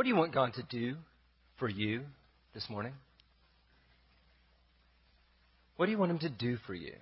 [0.00, 0.96] What do you want God to do
[1.58, 2.04] for you
[2.54, 2.94] this morning?
[5.76, 6.94] What do you want Him to do for you?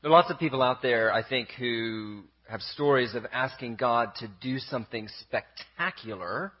[0.00, 4.14] There are lots of people out there, I think, who have stories of asking God
[4.20, 6.54] to do something spectacular,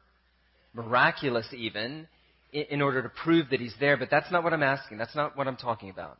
[0.74, 2.06] miraculous even,
[2.52, 4.98] in order to prove that He's there, but that's not what I'm asking.
[4.98, 6.18] That's not what I'm talking about.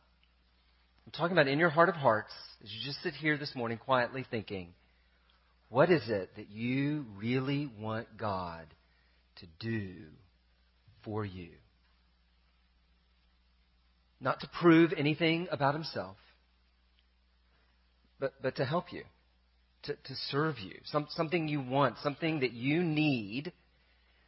[1.04, 2.32] I'm talking about in your heart of hearts,
[2.64, 4.68] as you just sit here this morning quietly thinking,
[5.70, 8.66] what is it that you really want God
[9.36, 9.94] to do
[11.04, 11.50] for you?
[14.20, 16.16] Not to prove anything about Himself,
[18.18, 19.04] but, but to help you,
[19.84, 20.74] to, to serve you.
[20.86, 23.52] Some, something you want, something that you need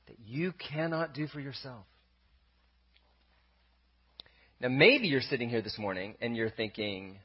[0.06, 1.84] that you cannot do for yourself.
[4.60, 7.18] Now, maybe you're sitting here this morning and you're thinking,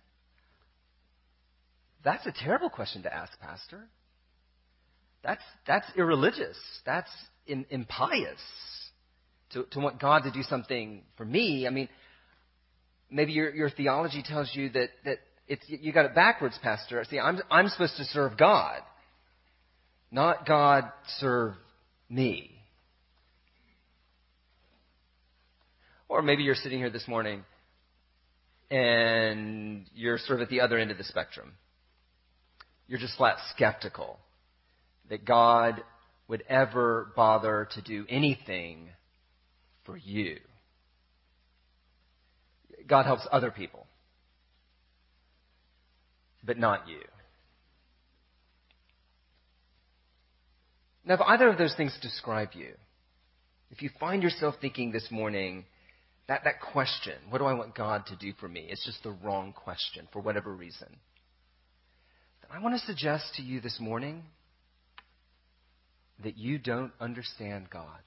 [2.03, 3.87] that's a terrible question to ask, Pastor.
[5.27, 6.57] That's, that's irreligious.
[6.85, 7.09] That's
[7.47, 8.39] in, impious
[9.51, 11.67] to, to want God to do something for me.
[11.67, 11.89] I mean,
[13.11, 15.17] maybe your, your theology tells you that, that
[15.49, 17.03] it's, you got it backwards, Pastor.
[17.09, 18.79] See, I'm, I'm supposed to serve God,
[20.11, 20.85] not God
[21.19, 21.55] serve
[22.09, 22.51] me.
[26.07, 27.43] Or maybe you're sitting here this morning
[28.71, 31.51] and you're sort of at the other end of the spectrum.
[32.87, 34.19] You're just flat skeptical
[35.09, 35.81] that God
[36.27, 38.89] would ever bother to do anything
[39.85, 40.37] for you.
[42.87, 43.85] God helps other people,
[46.43, 47.01] but not you.
[51.05, 52.73] Now, if either of those things describe you,
[53.71, 55.65] if you find yourself thinking this morning,
[56.27, 58.67] that, that question, what do I want God to do for me?
[58.69, 60.87] It's just the wrong question for whatever reason.
[62.49, 64.23] I want to suggest to you this morning
[66.23, 67.99] that you don't understand God.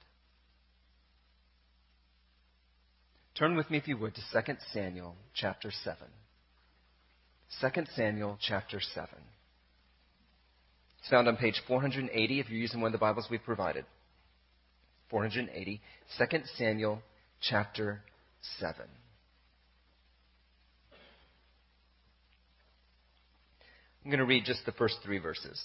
[3.37, 5.97] Turn with me, if you would, to 2 Samuel chapter 7.
[7.61, 9.09] 2 Samuel chapter 7.
[10.99, 13.85] It's found on page 480 if you're using one of the Bibles we've provided.
[15.09, 15.81] 480.
[16.17, 16.25] 2
[16.57, 17.01] Samuel
[17.41, 18.01] chapter
[18.59, 18.85] 7.
[24.03, 25.61] I'm going to read just the first three verses.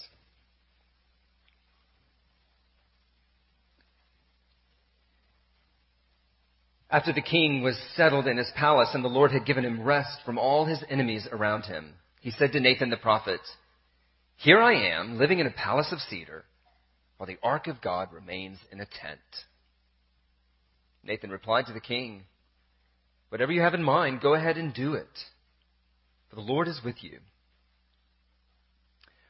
[6.97, 10.17] After the king was settled in his palace and the Lord had given him rest
[10.25, 13.39] from all his enemies around him, he said to Nathan the prophet,
[14.35, 16.43] Here I am, living in a palace of cedar,
[17.17, 19.19] while the ark of God remains in a tent.
[21.03, 22.23] Nathan replied to the king,
[23.29, 25.05] Whatever you have in mind, go ahead and do it,
[26.31, 27.19] for the Lord is with you.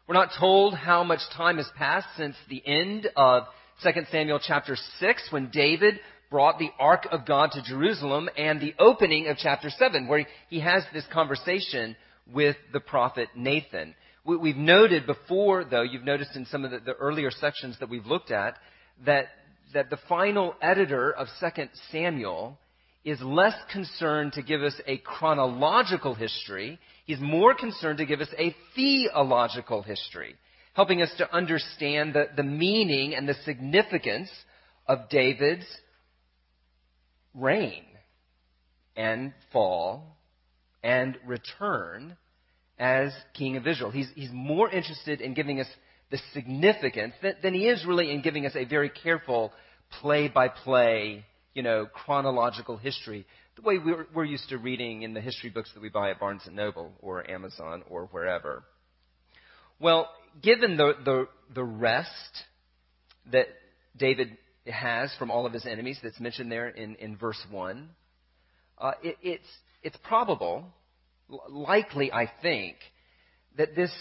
[0.08, 3.44] We're not told how much time has passed since the end of
[3.84, 6.00] 2 Samuel chapter 6 when David
[6.30, 10.60] brought the ark of God to Jerusalem and the opening of chapter 7 where he
[10.60, 11.96] has this conversation
[12.32, 13.96] with the prophet Nathan.
[14.26, 18.30] We've noted before, though, you've noticed in some of the, earlier sections that we've looked
[18.32, 18.58] at,
[19.06, 19.28] that,
[19.74, 22.58] that the final editor of 2 Samuel
[23.06, 26.78] is less concerned to give us a chronological history.
[27.06, 30.36] He's more concerned to give us a theological history,
[30.74, 34.30] helping us to understand the, the meaning and the significance
[34.90, 35.66] of David's
[37.38, 37.84] reign
[38.96, 40.18] and fall
[40.84, 42.18] and return
[42.80, 43.92] as king of Israel.
[43.92, 45.68] He's, he's more interested in giving us
[46.10, 49.52] the significance than, than he is really in giving us a very careful
[50.02, 51.26] play by play
[51.58, 55.72] you know, chronological history, the way we're, we're used to reading in the history books
[55.74, 58.64] that we buy at Barnes and Noble or Amazon or wherever.
[59.80, 60.08] Well,
[60.44, 62.44] given the, the, the rest
[63.32, 63.48] that
[63.98, 64.38] David
[64.74, 67.90] has from all of his enemies that's mentioned there in, in verse 1,
[68.80, 69.48] uh, it, it's,
[69.84, 70.66] it's probable,
[71.50, 72.76] likely, I think,
[73.58, 73.92] that this,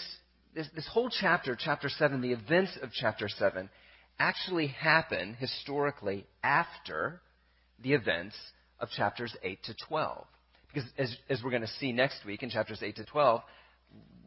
[0.54, 3.68] this, this whole chapter, chapter 7, the events of chapter 7,
[4.18, 7.20] actually happen historically after
[7.82, 8.34] the events
[8.80, 10.26] of chapters 8 to 12.
[10.72, 13.42] Because as, as we're going to see next week in chapters 8 to 12,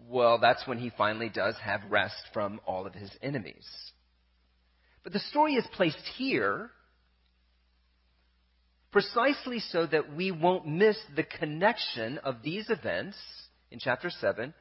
[0.07, 3.65] well, that's when he finally does have rest from all of his enemies.
[5.03, 6.69] But the story is placed here
[8.91, 13.17] precisely so that we won't miss the connection of these events
[13.71, 14.53] in chapter 7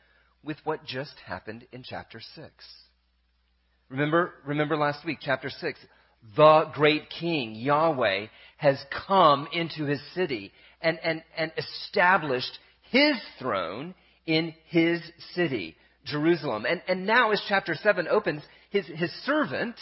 [0.42, 2.50] with what just happened in chapter 6.
[3.88, 5.78] Remember, remember last week, chapter 6,
[6.36, 8.26] the great king, Yahweh,
[8.58, 12.58] has come into his city and, and, and established
[12.90, 13.94] his throne
[14.26, 15.00] in his
[15.34, 15.74] city,
[16.04, 16.66] Jerusalem.
[16.68, 19.76] And, and now, as chapter 7 opens, his, his servant,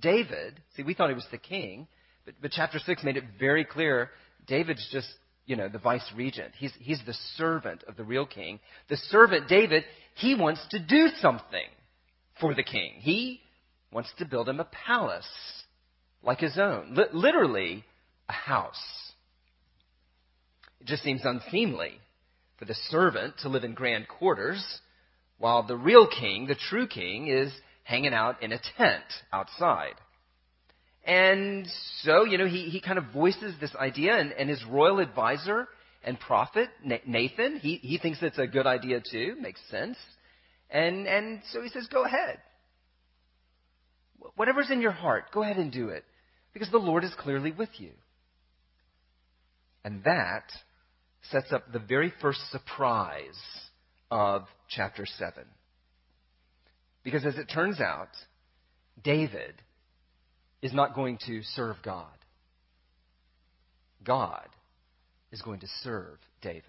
[0.00, 1.86] David, see, we thought he was the king,
[2.24, 4.10] but, but chapter 6 made it very clear
[4.46, 5.08] David's just,
[5.46, 6.52] you know, the vice regent.
[6.56, 8.60] He's, he's the servant of the real king.
[8.88, 9.84] The servant, David,
[10.16, 11.66] he wants to do something
[12.40, 12.94] for the king.
[12.98, 13.40] He
[13.92, 15.28] wants to build him a palace
[16.22, 16.98] like his own.
[17.12, 17.84] Literally,
[18.28, 19.12] a house.
[20.80, 21.92] It just seems unseemly
[22.58, 24.80] for the servant to live in grand quarters
[25.38, 27.52] while the real king, the true king, is
[27.84, 29.94] hanging out in a tent outside.
[31.06, 31.68] And
[32.02, 35.68] so, you know, he, he kind of voices this idea, and, and his royal advisor
[36.02, 36.68] and prophet,
[37.06, 39.96] Nathan, he, he thinks it's a good idea too, makes sense.
[40.70, 42.38] And, and so he says, go ahead.
[44.36, 46.04] Whatever's in your heart, go ahead and do it,
[46.52, 47.90] because the Lord is clearly with you.
[49.84, 50.44] And that
[51.30, 53.38] sets up the very first surprise
[54.10, 55.44] of chapter 7.
[57.04, 58.08] Because as it turns out,
[59.02, 59.54] David
[60.62, 62.06] is not going to serve God.
[64.02, 64.48] God
[65.30, 66.62] is going to serve David.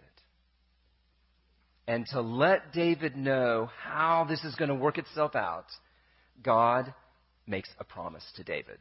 [1.87, 5.67] And to let David know how this is going to work itself out,
[6.43, 6.93] God
[7.47, 8.77] makes a promise to David.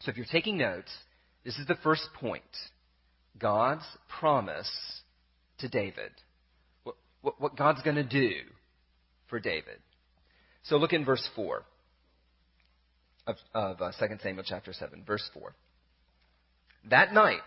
[0.00, 0.90] So if you're taking notes,
[1.44, 2.42] this is the first point
[3.38, 3.84] God's
[4.20, 4.70] promise
[5.58, 6.10] to David.
[6.82, 8.32] What, what, what God's going to do
[9.28, 9.78] for David.
[10.64, 11.62] So look in verse 4
[13.26, 15.54] of, of uh, 2 Samuel chapter 7, verse 4.
[16.90, 17.38] That night,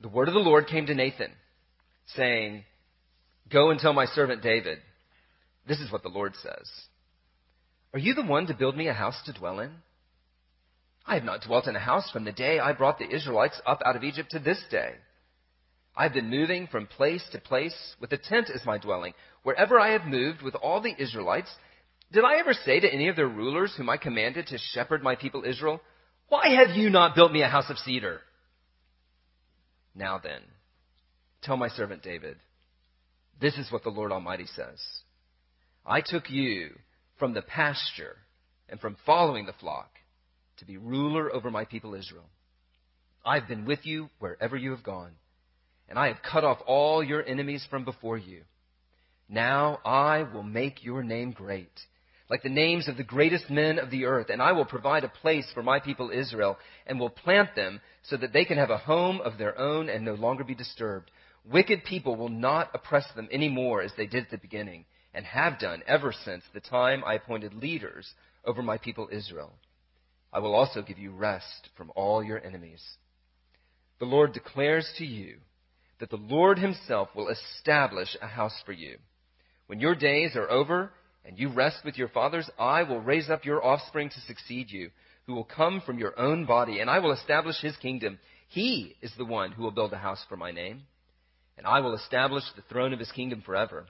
[0.00, 1.32] the word of the Lord came to Nathan,
[2.14, 2.64] saying,
[3.50, 4.78] Go and tell my servant David,
[5.66, 6.70] this is what the Lord says.
[7.92, 9.70] Are you the one to build me a house to dwell in?
[11.06, 13.80] I have not dwelt in a house from the day I brought the Israelites up
[13.84, 14.92] out of Egypt to this day.
[15.96, 19.12] I have been moving from place to place with a tent as my dwelling.
[19.42, 21.50] Wherever I have moved with all the Israelites,
[22.12, 25.14] did I ever say to any of their rulers whom I commanded to shepherd my
[25.14, 25.80] people Israel,
[26.28, 28.20] Why have you not built me a house of cedar?
[29.94, 30.40] Now then,
[31.42, 32.36] tell my servant David,
[33.40, 34.80] this is what the Lord Almighty says.
[35.86, 36.70] I took you
[37.18, 38.16] from the pasture
[38.68, 39.90] and from following the flock
[40.58, 42.28] to be ruler over my people Israel.
[43.24, 45.12] I've been with you wherever you have gone,
[45.88, 48.42] and I have cut off all your enemies from before you.
[49.28, 51.72] Now I will make your name great,
[52.30, 55.08] like the names of the greatest men of the earth, and I will provide a
[55.08, 56.56] place for my people Israel,
[56.86, 60.04] and will plant them so that they can have a home of their own and
[60.04, 61.10] no longer be disturbed.
[61.44, 65.26] Wicked people will not oppress them any more as they did at the beginning, and
[65.26, 69.52] have done ever since the time I appointed leaders over my people Israel.
[70.32, 72.82] I will also give you rest from all your enemies.
[73.98, 75.38] The Lord declares to you
[75.98, 78.98] that the Lord Himself will establish a house for you.
[79.66, 80.92] When your days are over
[81.24, 84.90] and you rest with your fathers, I will raise up your offspring to succeed you,
[85.26, 88.18] who will come from your own body, and I will establish His kingdom.
[88.48, 90.82] He is the one who will build a house for my name,
[91.56, 93.86] and I will establish the throne of His kingdom forever.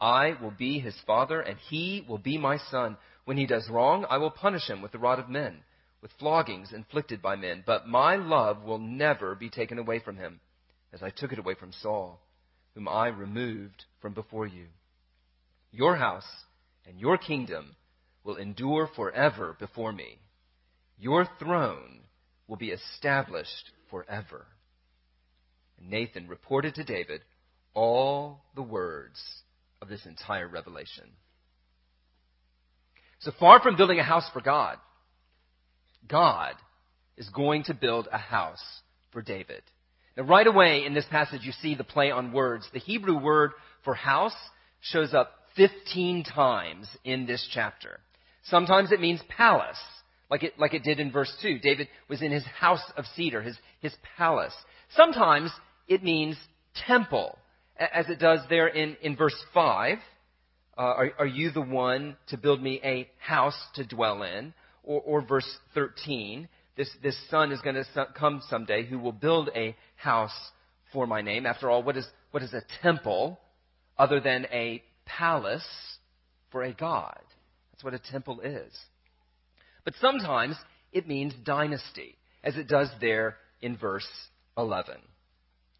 [0.00, 2.96] I will be His father, and He will be my son.
[3.24, 5.62] When he does wrong, I will punish him with the rod of men,
[6.00, 7.62] with floggings inflicted by men.
[7.64, 10.40] But my love will never be taken away from him,
[10.92, 12.20] as I took it away from Saul,
[12.74, 14.66] whom I removed from before you.
[15.72, 16.28] Your house
[16.86, 17.74] and your kingdom
[18.22, 20.18] will endure forever before me.
[20.98, 22.00] Your throne
[22.46, 24.46] will be established forever.
[25.78, 27.22] And Nathan reported to David
[27.74, 29.20] all the words
[29.80, 31.04] of this entire revelation.
[33.20, 34.76] So far from building a house for God,
[36.08, 36.54] God
[37.16, 38.62] is going to build a house
[39.12, 39.62] for David.
[40.16, 42.68] Now, right away in this passage, you see the play on words.
[42.72, 43.52] The Hebrew word
[43.84, 44.36] for house
[44.80, 48.00] shows up 15 times in this chapter.
[48.44, 49.78] Sometimes it means palace,
[50.30, 51.58] like it, like it did in verse 2.
[51.60, 54.54] David was in his house of cedar, his, his palace.
[54.96, 55.50] Sometimes
[55.88, 56.36] it means
[56.86, 57.38] temple,
[57.76, 59.98] as it does there in, in verse 5
[60.76, 64.54] uh, are, are, you the one to build me a house to dwell in?
[64.84, 69.50] Or, or verse 13, this, this son is going to come someday who will build
[69.54, 70.34] a house
[70.92, 71.44] for my name.
[71.44, 73.38] After all, what is, what is a temple
[73.98, 75.66] other than a palace
[76.50, 77.20] for a god?
[77.72, 78.72] That's what a temple is.
[79.84, 80.56] But sometimes
[80.92, 84.08] it means dynasty, as it does there in verse
[84.56, 84.96] 11.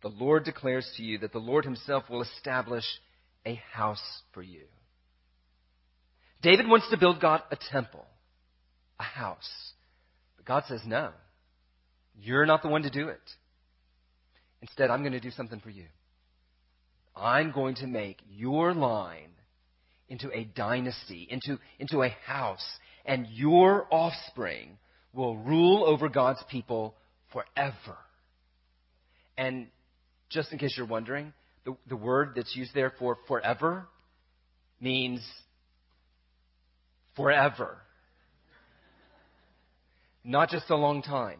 [0.03, 2.85] The Lord declares to you that the Lord himself will establish
[3.47, 4.03] a house
[4.33, 4.63] for you.
[6.43, 8.05] David wants to build God a temple,
[8.99, 9.49] a house.
[10.37, 11.11] But God says, no,
[12.21, 13.21] you're not the one to do it.
[14.61, 15.87] Instead, I'm going to do something for you.
[17.15, 19.31] I'm going to make your line
[20.09, 22.65] into a dynasty, into, into a house,
[23.05, 24.79] and your offspring
[25.13, 26.95] will rule over God's people
[27.33, 27.97] forever.
[29.37, 29.69] And
[30.31, 31.33] just in case you're wondering,
[31.65, 33.87] the, the word that's used there for forever
[34.81, 35.27] means
[37.17, 37.79] forever.
[40.25, 41.39] Not just a long time,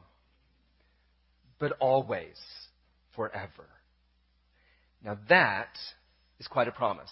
[1.59, 2.37] but always
[3.15, 3.67] forever.
[5.05, 5.77] Now that
[6.39, 7.11] is quite a promise.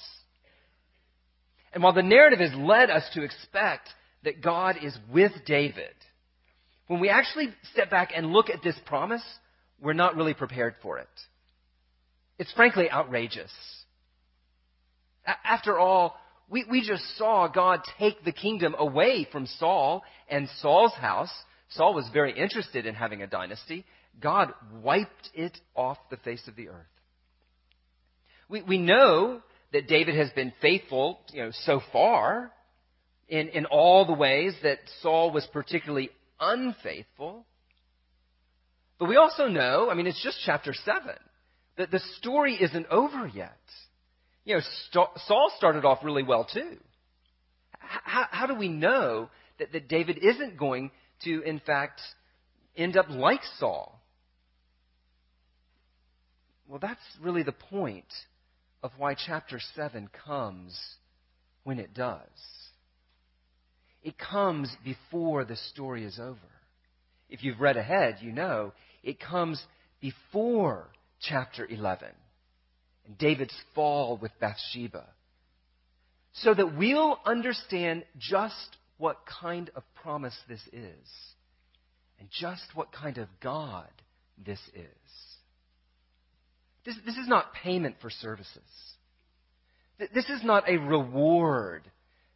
[1.73, 3.89] And while the narrative has led us to expect
[4.25, 5.95] that God is with David,
[6.89, 9.23] when we actually step back and look at this promise,
[9.81, 11.09] we're not really prepared for it.
[12.39, 13.53] It's frankly outrageous.
[15.45, 16.17] After all,
[16.49, 21.33] we, we just saw God take the kingdom away from Saul and Saul's house.
[21.71, 23.85] Saul was very interested in having a dynasty.
[24.21, 26.87] God wiped it off the face of the earth.
[28.51, 29.41] We, we know
[29.73, 32.51] that David has been faithful, you know, so far
[33.29, 37.47] in, in all the ways that Saul was particularly unfaithful.
[38.99, 41.15] But we also know, I mean, it's just chapter 7,
[41.79, 43.57] that the story isn't over yet.
[44.45, 46.77] You know, St- Saul started off really well too.
[47.79, 49.31] How, how do we know
[49.61, 50.91] that, that David isn't going
[51.23, 52.01] to, in fact,
[52.77, 54.01] end up like Saul?
[56.67, 58.07] Well, that's really the point
[58.83, 60.79] of why chapter 7 comes
[61.65, 62.21] when it does.
[64.03, 66.39] It comes before the story is over.
[67.29, 68.73] If you've read ahead, you know
[69.03, 69.63] it comes
[70.01, 70.89] before
[71.21, 72.09] chapter 11
[73.07, 75.07] and David's fall with Bathsheba.
[76.33, 81.09] So that we'll understand just what kind of promise this is
[82.19, 83.89] and just what kind of God
[84.39, 85.30] this is.
[86.85, 88.59] This, this is not payment for services.
[90.15, 91.83] This is not a reward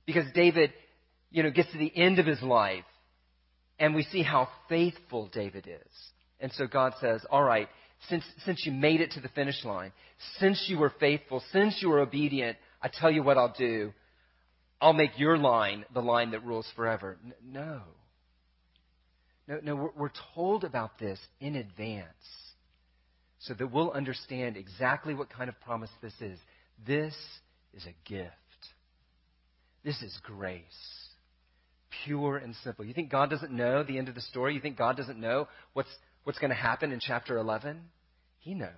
[0.04, 0.72] because David,
[1.30, 2.84] you know, gets to the end of his life
[3.78, 5.92] and we see how faithful David is.
[6.40, 7.68] And so God says, all right,
[8.08, 9.92] since, since you made it to the finish line,
[10.38, 13.94] since you were faithful, since you were obedient, I tell you what I'll do.
[14.80, 17.16] I'll make your line the line that rules forever.
[17.42, 17.80] No.
[19.48, 22.06] No, no, we're, we're told about this in advance
[23.46, 26.38] so that we'll understand exactly what kind of promise this is.
[26.86, 27.14] This
[27.74, 28.30] is a gift.
[29.84, 30.64] This is grace.
[32.04, 32.84] Pure and simple.
[32.84, 34.54] You think God doesn't know the end of the story?
[34.54, 35.90] You think God doesn't know what's,
[36.24, 37.80] what's going to happen in chapter 11?
[38.38, 38.70] He knows.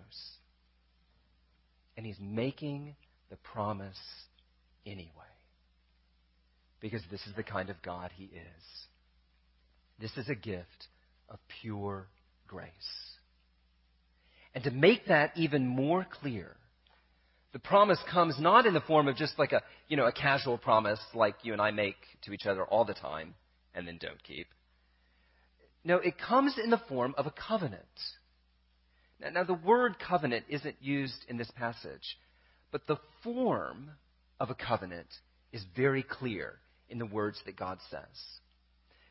[1.97, 2.97] And He's making
[3.31, 3.97] the promise
[4.85, 5.11] anyway.
[6.81, 8.63] Because this is the kind of God He is.
[10.01, 10.89] This is a gift
[11.29, 12.09] of pure
[12.49, 12.73] grace.
[14.57, 16.57] And to make that even more clear,
[17.53, 20.57] the promise comes not in the form of just like a, you know, a casual
[20.57, 23.35] promise like you and I make to each other all the time
[23.75, 24.47] and then don't keep.
[25.85, 27.83] No, it comes in the form of a covenant.
[29.21, 32.17] Now, now the word covenant isn't used in this passage,
[32.73, 33.91] but the form
[34.41, 35.09] of a covenant
[35.53, 36.55] is very clear
[36.89, 38.01] in the words that God says.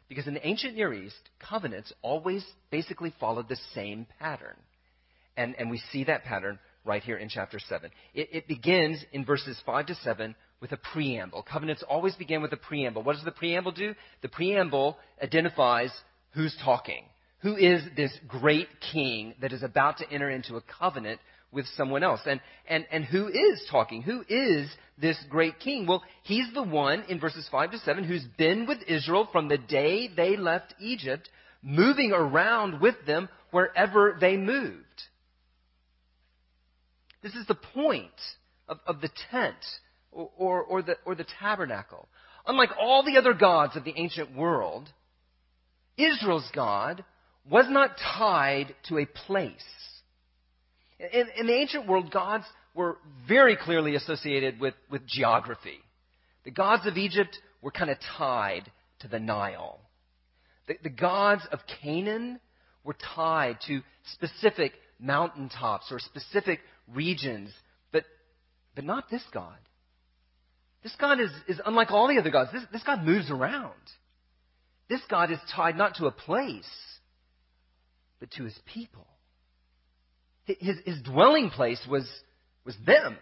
[0.10, 4.58] Because in the ancient Near East, covenants always basically followed the same pattern.
[5.38, 7.90] And, and we see that pattern right here in chapter 7.
[8.14, 11.44] It, it begins in verses 5 to 7 with a preamble.
[11.44, 13.04] Covenants always begin with a preamble.
[13.04, 13.96] What does the preamble do?
[14.22, 15.92] The preamble identifies
[16.34, 17.04] who's talking.
[17.42, 21.20] Who is this great king that is about to enter into a covenant
[21.52, 22.22] with someone else?
[22.26, 24.02] And, and, and who is talking?
[24.02, 25.86] Who is this great king?
[25.86, 29.58] Well, he's the one in verses 5 to 7 who's been with Israel from the
[29.58, 31.30] day they left Egypt,
[31.62, 34.82] moving around with them wherever they moved.
[37.26, 38.12] This is the point
[38.70, 39.56] of, of the tent
[40.12, 42.08] or, or, or, the, or the tabernacle.
[42.46, 44.88] Unlike all the other gods of the ancient world,
[45.98, 47.04] Israel's God
[47.50, 49.56] was not tied to a place.
[51.00, 52.44] In, in, the ancient world, gods
[52.76, 55.80] were very clearly associated with, with geography.
[56.44, 59.80] The gods of Egypt were kind of tied to the Nile.
[60.68, 62.40] The, the gods of Canaan
[62.84, 63.82] were tied to
[64.14, 66.60] specific mountaintops or specific
[66.94, 67.52] regions,
[67.92, 68.04] but,
[68.76, 69.58] but not this God.
[70.84, 72.52] This God is, is unlike all the other gods.
[72.52, 73.74] This, this God moves around.
[74.88, 76.70] This God is tied not to a place,
[78.20, 79.08] but to his people.
[80.46, 82.08] His, his dwelling place was,
[82.66, 83.18] was them,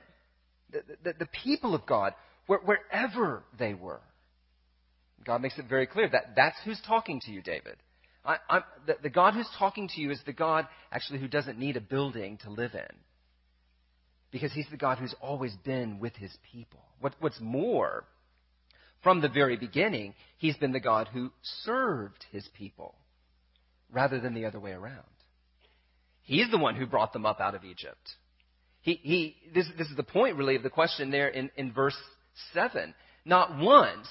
[0.72, 2.13] the, the, the people of God,
[2.48, 4.01] where, wherever they were.
[5.25, 7.77] God makes it very clear that that's who's talking to you, David.
[8.25, 11.75] I, the, the God who's talking to you is the God actually who doesn't need
[11.75, 12.96] a building to live in
[14.33, 16.81] because he's the God who's always been with his people.
[16.99, 18.03] What, what's more,
[19.03, 21.31] from the very beginning, he's been the God who
[21.63, 22.95] served his people.
[23.91, 25.03] rather than the other way around.
[26.23, 28.09] He's the one who brought them up out of Egypt.
[28.81, 31.95] He, he, this, this is the point, really, of the question there in, in verse
[32.53, 32.95] 7.
[33.23, 34.07] Not once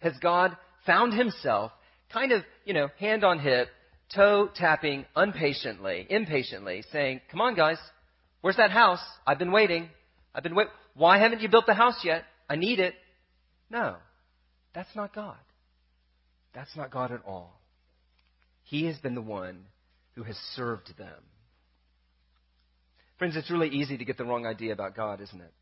[0.00, 1.72] has God found himself
[2.12, 3.68] kind of, you know, hand on hip,
[4.14, 7.78] toe tapping impatiently, impatiently, saying, Come on, guys,
[8.44, 9.00] where's that house?
[9.26, 9.88] I've been waiting.
[10.34, 10.70] I've been waiting.
[10.92, 12.24] Why haven't you built the house yet?
[12.46, 12.94] I need it.
[13.70, 13.96] No,
[14.74, 15.38] that's not God.
[16.54, 17.58] That's not God at all.
[18.64, 19.64] He has been the one
[20.14, 21.22] who has served them.
[23.18, 25.52] Friends, it's really easy to get the wrong idea about God, isn't it?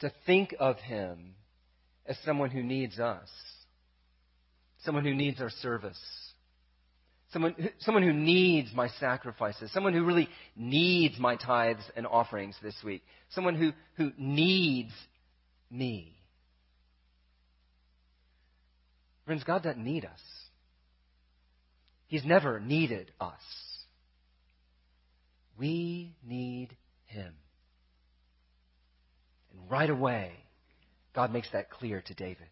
[0.00, 1.36] To think of Him
[2.04, 3.30] as someone who needs us,
[4.84, 5.98] someone who needs our service,
[7.32, 12.74] someone, someone who needs my sacrifices, someone who really needs my tithes and offerings this
[12.84, 14.92] week, someone who, who needs
[15.70, 16.16] me.
[19.26, 20.20] Friends, God doesn't need us.
[22.08, 23.40] He's never needed us.
[25.56, 27.32] We need Him.
[29.52, 30.32] And right away,
[31.14, 32.48] God makes that clear to David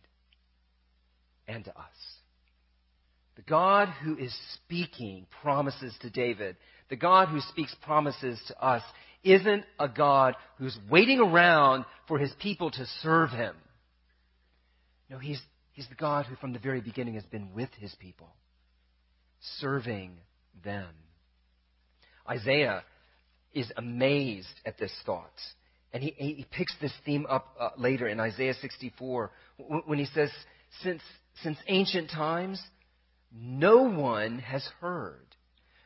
[1.48, 2.17] and to us.
[3.38, 6.56] The God who is speaking promises to David,
[6.90, 8.82] the God who speaks promises to us,
[9.22, 13.54] isn't a God who's waiting around for his people to serve him.
[15.08, 15.40] No, he's,
[15.70, 18.26] he's the God who from the very beginning has been with his people,
[19.60, 20.16] serving
[20.64, 20.88] them.
[22.28, 22.82] Isaiah
[23.54, 25.30] is amazed at this thought.
[25.92, 29.30] And he, he picks this theme up uh, later in Isaiah 64
[29.86, 30.30] when he says,
[30.82, 31.02] since,
[31.44, 32.60] since ancient times,
[33.32, 35.26] no one has heard,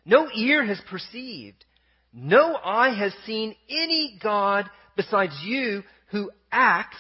[0.05, 1.65] no ear has perceived,
[2.13, 6.97] no eye has seen any God besides you who acts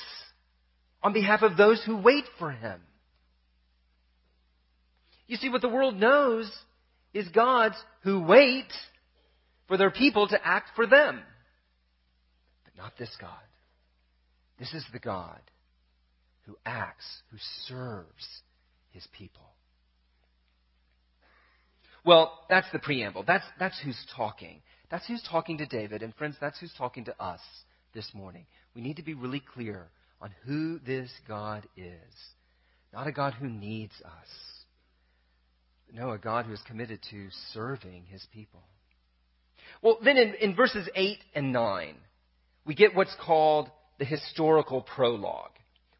[1.02, 2.80] on behalf of those who wait for him.
[5.26, 6.50] You see, what the world knows
[7.14, 8.72] is gods who wait
[9.68, 11.20] for their people to act for them.
[12.64, 13.30] But not this God.
[14.58, 15.40] This is the God
[16.46, 18.42] who acts, who serves
[18.90, 19.51] his people.
[22.04, 23.24] Well, that's the preamble.
[23.26, 24.60] That's, that's who's talking.
[24.90, 26.02] That's who's talking to David.
[26.02, 27.40] And friends, that's who's talking to us
[27.94, 28.46] this morning.
[28.74, 29.88] We need to be really clear
[30.20, 32.14] on who this God is.
[32.92, 34.28] Not a God who needs us.
[35.92, 38.62] No, a God who is committed to serving his people.
[39.82, 41.94] Well, then in, in verses 8 and 9,
[42.64, 45.50] we get what's called the historical prologue.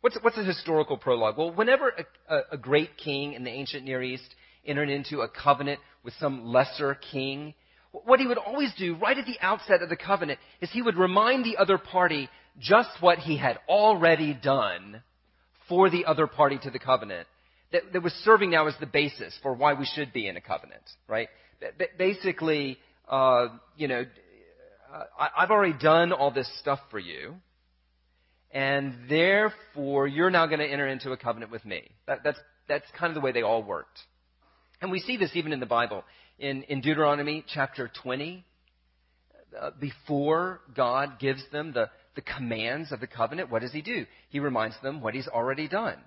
[0.00, 1.36] What's, what's a historical prologue?
[1.36, 5.28] Well, whenever a, a, a great king in the ancient Near East entered into a
[5.28, 7.54] covenant with some lesser king,
[7.92, 10.96] what he would always do right at the outset of the covenant is he would
[10.96, 15.02] remind the other party just what he had already done
[15.68, 17.26] for the other party to the covenant
[17.72, 20.40] that, that was serving now as the basis for why we should be in a
[20.40, 21.28] covenant, right?
[21.98, 24.04] Basically, uh, you know,
[25.18, 27.34] I, I've already done all this stuff for you,
[28.50, 31.90] and therefore you're now going to enter into a covenant with me.
[32.06, 33.98] That, that's, that's kind of the way they all worked.
[34.82, 36.02] And we see this even in the Bible.
[36.40, 38.44] In, in Deuteronomy chapter 20,
[39.58, 44.06] uh, before God gives them the, the commands of the covenant, what does he do?
[44.30, 45.98] He reminds them what he's already done.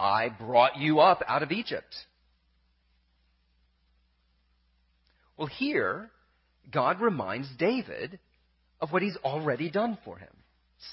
[0.00, 1.94] I brought you up out of Egypt.
[5.36, 6.10] Well, here,
[6.72, 8.18] God reminds David
[8.80, 10.28] of what he's already done for him.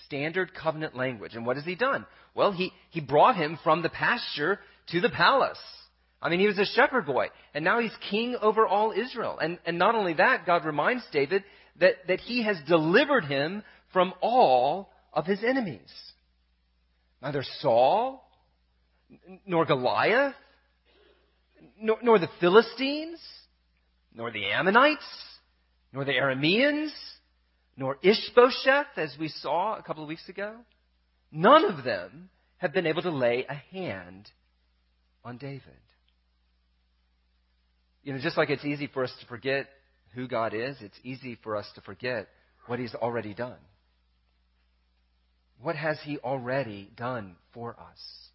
[0.06, 1.34] Standard covenant language.
[1.34, 2.06] And what has he done?
[2.34, 5.60] Well, he, he brought him from the pasture to the palace.
[6.22, 9.38] I mean, he was a shepherd boy, and now he's king over all Israel.
[9.40, 11.44] And, and not only that, God reminds David
[11.80, 15.92] that, that he has delivered him from all of his enemies.
[17.22, 18.28] Neither Saul,
[19.46, 20.36] nor Goliath,
[21.80, 23.20] nor, nor the Philistines,
[24.14, 25.06] nor the Ammonites,
[25.94, 26.92] nor the Arameans,
[27.78, 30.56] nor Ishbosheth, as we saw a couple of weeks ago.
[31.32, 34.30] None of them have been able to lay a hand
[35.24, 35.62] on David.
[38.06, 39.68] You know, just like it's easy for us to forget
[40.14, 42.28] who God is, it's easy for us to forget
[42.68, 43.58] what He's already done.
[45.60, 48.30] What has He already done for us?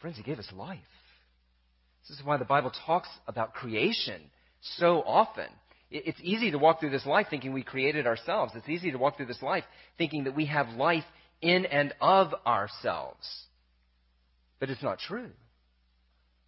[0.00, 0.78] Friends, He gave us life.
[2.08, 4.22] This is why the Bible talks about creation
[4.78, 5.48] so often.
[5.90, 8.52] It's easy to walk through this life thinking we created ourselves.
[8.54, 9.64] It's easy to walk through this life
[9.98, 11.04] thinking that we have life
[11.42, 13.26] in and of ourselves.
[14.60, 15.30] But it's not true.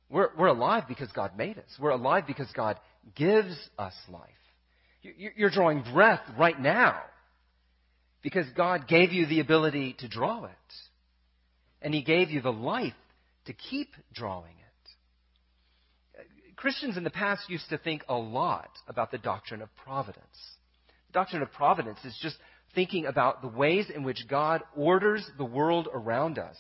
[0.09, 1.65] We're, we're alive because God made us.
[1.81, 2.79] We're alive because God
[3.15, 4.31] gives us life.
[5.03, 7.01] You're drawing breath right now
[8.23, 10.51] because God gave you the ability to draw it.
[11.81, 12.95] And He gave you the life
[13.45, 14.57] to keep drawing it.
[16.57, 20.25] Christians in the past used to think a lot about the doctrine of providence.
[21.09, 22.37] The doctrine of providence is just
[22.75, 26.57] thinking about the ways in which God orders the world around us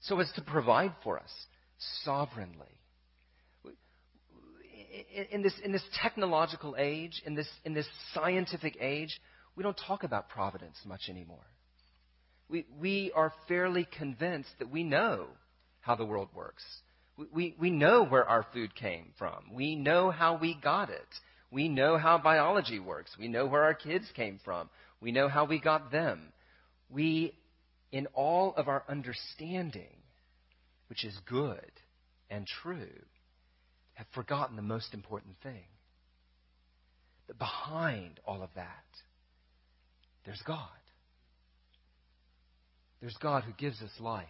[0.00, 1.30] so as to provide for us
[2.04, 2.66] sovereignly.
[5.30, 9.20] In this, in this technological age, in this, in this scientific age,
[9.54, 11.46] we don't talk about providence much anymore.
[12.48, 15.26] We, we are fairly convinced that we know
[15.80, 16.64] how the world works.
[17.16, 19.50] We, we, we know where our food came from.
[19.52, 21.08] We know how we got it.
[21.50, 23.10] We know how biology works.
[23.18, 24.70] We know where our kids came from.
[25.00, 26.32] We know how we got them.
[26.90, 27.34] We,
[27.92, 29.97] in all of our understanding,
[30.88, 31.70] which is good
[32.30, 33.02] and true,
[33.94, 35.64] have forgotten the most important thing.
[37.26, 38.84] That behind all of that,
[40.24, 40.68] there's God.
[43.00, 44.26] There's God who gives us life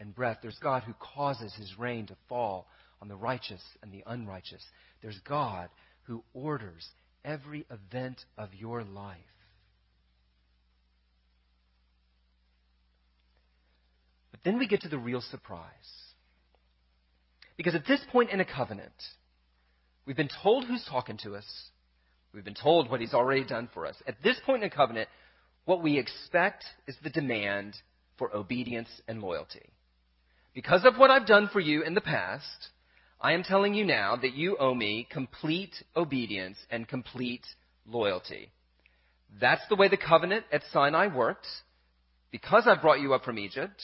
[0.00, 0.38] and breath.
[0.42, 2.66] There's God who causes his rain to fall
[3.00, 4.62] on the righteous and the unrighteous.
[5.02, 5.68] There's God
[6.04, 6.86] who orders
[7.24, 9.18] every event of your life.
[14.30, 15.62] But then we get to the real surprise.
[17.56, 18.92] Because at this point in a covenant,
[20.06, 21.46] we've been told who's talking to us.
[22.32, 23.96] We've been told what he's already done for us.
[24.06, 25.08] At this point in a covenant,
[25.64, 27.74] what we expect is the demand
[28.18, 29.70] for obedience and loyalty.
[30.52, 32.68] Because of what I've done for you in the past,
[33.20, 37.44] I am telling you now that you owe me complete obedience and complete
[37.86, 38.50] loyalty.
[39.40, 41.46] That's the way the covenant at Sinai worked.
[42.30, 43.80] Because I brought you up from Egypt,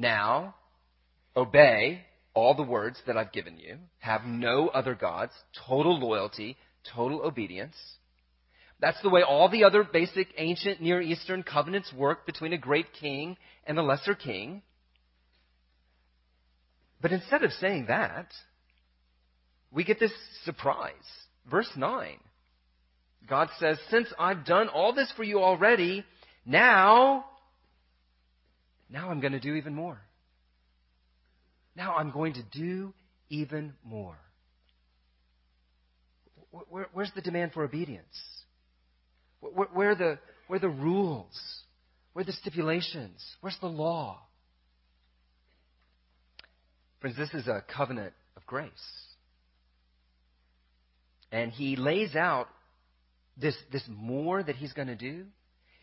[0.00, 0.54] now
[1.36, 2.02] obey
[2.34, 3.76] all the words that I've given you.
[3.98, 5.32] Have no other gods.
[5.68, 6.56] Total loyalty,
[6.94, 7.76] total obedience.
[8.80, 12.86] That's the way all the other basic ancient Near Eastern covenants work between a great
[12.98, 13.36] king
[13.66, 14.62] and a lesser king.
[17.02, 18.28] But instead of saying that,
[19.70, 20.12] we get this
[20.44, 20.94] surprise.
[21.50, 22.16] Verse 9.
[23.28, 26.04] God says, Since I've done all this for you already,
[26.46, 27.26] now,
[28.92, 30.00] now I'm going to do even more.
[31.76, 32.92] Now I'm going to do
[33.28, 34.16] even more.
[36.68, 38.04] Where, where's the demand for obedience?
[39.40, 41.38] Where, where, the, where the rules?
[42.12, 43.24] Where are the stipulations?
[43.40, 44.20] Where's the law?
[47.00, 48.70] Friends, this is a covenant of grace.
[51.32, 52.48] And he lays out
[53.36, 55.24] this, this more that he's going to do.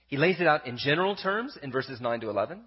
[0.07, 2.61] He lays it out in general terms in verses 9 to 11.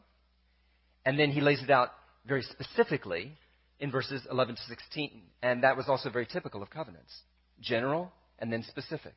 [1.05, 1.91] And then he lays it out
[2.27, 3.37] very specifically
[3.79, 5.23] in verses 11 to 16.
[5.43, 7.13] And that was also very typical of covenants
[7.61, 9.15] general and then specific.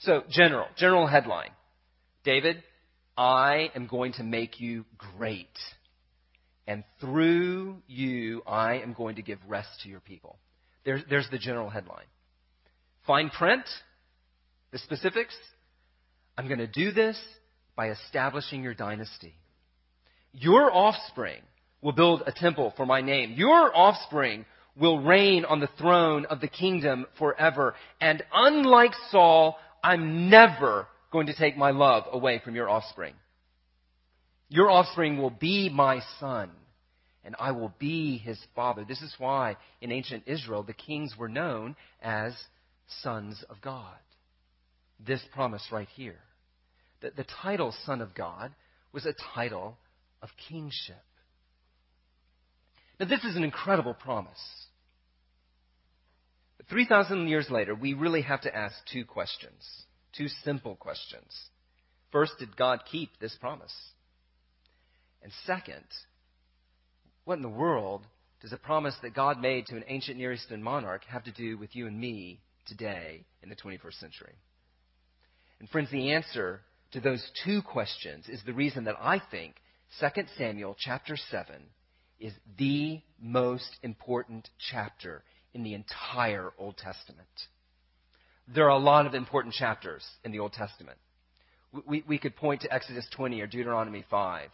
[0.00, 1.50] So, general, general headline
[2.24, 2.62] David,
[3.16, 5.48] I am going to make you great.
[6.66, 10.38] And through you, I am going to give rest to your people.
[10.84, 12.06] There's, there's the general headline.
[13.06, 13.64] Fine print,
[14.70, 15.34] the specifics.
[16.38, 17.20] I'm going to do this
[17.74, 19.34] by establishing your dynasty.
[20.32, 21.42] Your offspring
[21.80, 23.32] will build a temple for my name.
[23.36, 24.44] Your offspring
[24.76, 27.74] will reign on the throne of the kingdom forever.
[28.00, 33.14] And unlike Saul, I'm never going to take my love away from your offspring.
[34.48, 36.50] Your offspring will be my son,
[37.24, 38.84] and I will be his father.
[38.86, 42.34] This is why in ancient Israel the kings were known as
[43.02, 43.96] sons of God.
[45.04, 46.18] This promise right here.
[47.02, 48.52] That the title Son of God
[48.92, 49.76] was a title
[50.22, 51.02] of kingship.
[53.00, 54.40] Now, this is an incredible promise.
[56.56, 59.84] But 3,000 years later, we really have to ask two questions,
[60.16, 61.34] two simple questions.
[62.12, 63.74] First, did God keep this promise?
[65.22, 65.84] And second,
[67.24, 68.06] what in the world
[68.40, 71.56] does a promise that God made to an ancient Near Eastern monarch have to do
[71.56, 74.34] with you and me today in the 21st century?
[75.60, 76.60] And friends, the answer
[76.92, 79.54] to those two questions is the reason that I think
[80.00, 80.06] 2
[80.38, 81.54] Samuel chapter 7
[82.18, 87.28] is the most important chapter in the entire Old Testament.
[88.52, 90.98] There are a lot of important chapters in the Old Testament.
[91.86, 94.48] We, we could point to Exodus 20 or Deuteronomy 5.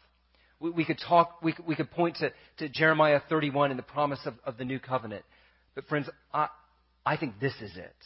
[0.60, 4.20] We, we could talk, we, we could point to, to Jeremiah 31 and the promise
[4.24, 5.24] of, of the new covenant.
[5.74, 6.48] But friends, I,
[7.06, 7.96] I think this is it.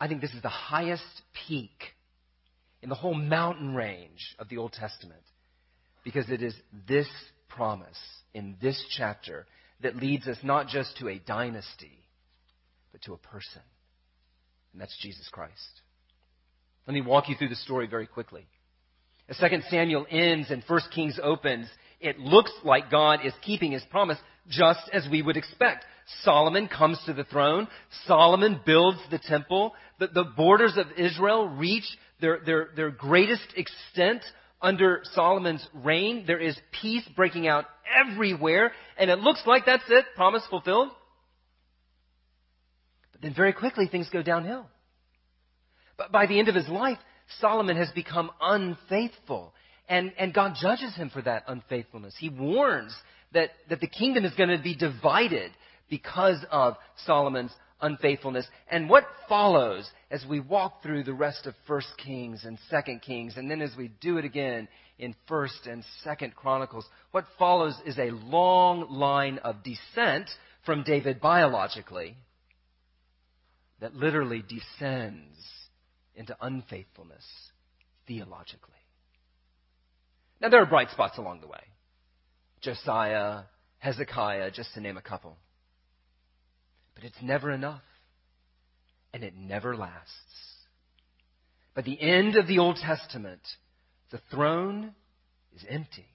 [0.00, 1.94] I think this is the highest peak
[2.82, 5.22] in the whole mountain range of the Old Testament
[6.04, 6.54] because it is
[6.88, 7.08] this
[7.48, 7.98] promise
[8.34, 9.46] in this chapter
[9.82, 11.98] that leads us not just to a dynasty,
[12.92, 13.62] but to a person.
[14.72, 15.52] And that's Jesus Christ.
[16.86, 18.46] Let me walk you through the story very quickly.
[19.28, 21.68] As 2 Samuel ends and 1 Kings opens,
[22.00, 25.84] It looks like God is keeping his promise just as we would expect.
[26.22, 27.68] Solomon comes to the throne.
[28.06, 29.74] Solomon builds the temple.
[30.00, 31.86] The, the borders of Israel reach
[32.20, 34.22] their, their, their greatest extent
[34.62, 36.24] under Solomon's reign.
[36.26, 37.66] There is peace breaking out
[38.00, 38.72] everywhere.
[38.96, 40.04] And it looks like that's it.
[40.14, 40.90] Promise fulfilled.
[43.12, 44.66] But then very quickly things go downhill.
[45.98, 46.98] But by the end of his life,
[47.40, 49.52] Solomon has become unfaithful.
[49.88, 52.14] And, and God judges him for that unfaithfulness.
[52.18, 52.94] He warns
[53.32, 55.50] that, that the kingdom is going to be divided
[55.90, 58.46] because of Solomon's unfaithfulness.
[58.70, 63.34] And what follows as we walk through the rest of 1 Kings and 2 Kings,
[63.36, 64.68] and then as we do it again
[64.98, 70.30] in 1st and 2nd Chronicles, what follows is a long line of descent
[70.64, 72.16] from David biologically
[73.80, 75.36] that literally descends
[76.14, 77.24] into unfaithfulness
[78.06, 78.74] theologically.
[80.40, 81.60] Now, there are bright spots along the way
[82.60, 83.42] Josiah,
[83.78, 85.36] Hezekiah, just to name a couple.
[86.94, 87.82] But it's never enough,
[89.12, 90.10] and it never lasts.
[91.74, 93.40] By the end of the Old Testament,
[94.10, 94.94] the throne
[95.56, 96.06] is empty.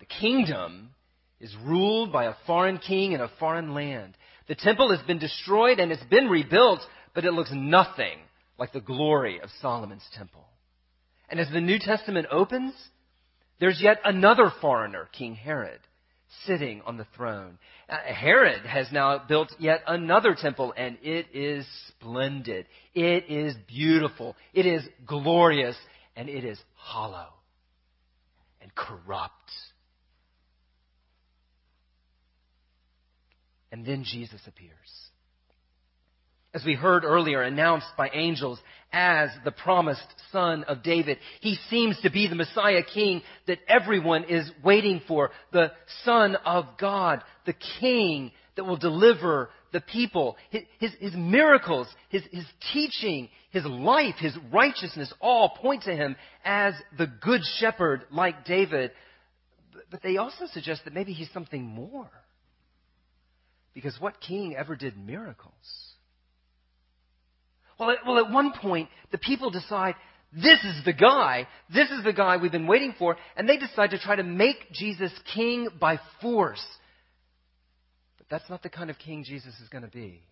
[0.00, 0.90] The kingdom
[1.38, 4.16] is ruled by a foreign king in a foreign land.
[4.48, 6.80] The temple has been destroyed and it's been rebuilt,
[7.14, 8.18] but it looks nothing
[8.58, 10.44] like the glory of Solomon's temple.
[11.28, 12.74] And as the New Testament opens,
[13.60, 15.80] there's yet another foreigner, King Herod,
[16.46, 17.58] sitting on the throne.
[17.88, 22.66] Uh, Herod has now built yet another temple, and it is splendid.
[22.94, 24.36] It is beautiful.
[24.52, 25.76] It is glorious,
[26.16, 27.28] and it is hollow
[28.60, 29.50] and corrupt.
[33.70, 34.70] And then Jesus appears
[36.54, 38.58] as we heard earlier, announced by angels
[38.92, 41.18] as the promised son of David.
[41.40, 45.72] He seems to be the Messiah king that everyone is waiting for, the
[46.04, 50.36] son of God, the king that will deliver the people.
[50.50, 56.16] His, his, his miracles, his, his teaching, his life, his righteousness all point to him
[56.44, 58.90] as the good shepherd like David.
[59.90, 62.10] But they also suggest that maybe he's something more.
[63.72, 65.54] Because what king ever did miracles?
[67.82, 69.96] Well, at, well, at one point, the people decide,
[70.32, 73.90] this is the guy, this is the guy we've been waiting for, and they decide
[73.90, 76.64] to try to make Jesus king by force.
[78.18, 80.22] But that's not the kind of king Jesus is going to be.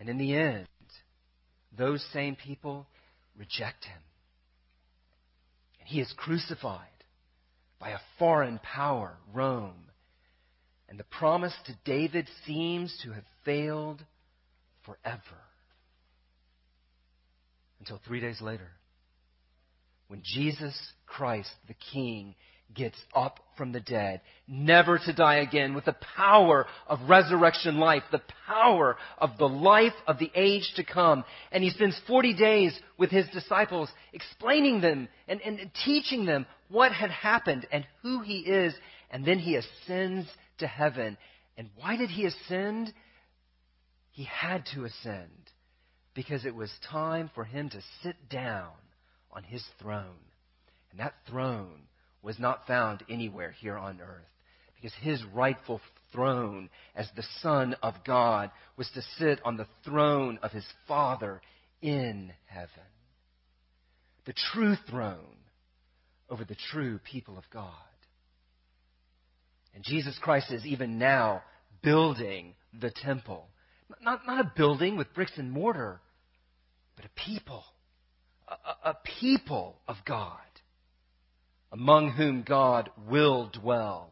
[0.00, 0.68] And in the end,
[1.76, 2.86] those same people
[3.38, 3.98] reject him.
[5.80, 6.80] And he is crucified
[7.78, 9.90] by a foreign power, Rome.
[10.88, 14.02] And the promise to David seems to have failed
[14.86, 15.20] forever.
[17.80, 18.68] Until three days later,
[20.08, 20.74] when Jesus
[21.06, 22.34] Christ, the King,
[22.74, 28.02] gets up from the dead, never to die again, with the power of resurrection life,
[28.10, 31.24] the power of the life of the age to come.
[31.52, 36.92] And he spends 40 days with his disciples, explaining them and, and teaching them what
[36.92, 38.74] had happened and who he is.
[39.10, 40.26] And then he ascends
[40.58, 41.16] to heaven.
[41.56, 42.92] And why did he ascend?
[44.16, 45.28] He had to ascend
[46.14, 48.72] because it was time for him to sit down
[49.30, 50.24] on his throne.
[50.90, 51.82] And that throne
[52.22, 54.24] was not found anywhere here on earth
[54.74, 60.38] because his rightful throne as the Son of God was to sit on the throne
[60.42, 61.42] of his Father
[61.82, 62.70] in heaven.
[64.24, 65.36] The true throne
[66.30, 67.70] over the true people of God.
[69.74, 71.42] And Jesus Christ is even now
[71.82, 73.48] building the temple
[74.02, 76.00] not, not a building with bricks and mortar,
[76.96, 77.64] but a people.
[78.48, 80.38] A, a people of God,
[81.72, 84.10] among whom God will dwell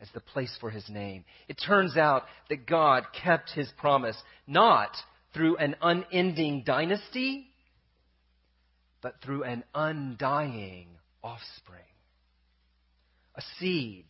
[0.00, 1.24] as the place for his name.
[1.48, 4.90] It turns out that God kept his promise not
[5.32, 7.46] through an unending dynasty,
[9.02, 10.88] but through an undying
[11.22, 11.82] offspring.
[13.36, 14.06] A seed,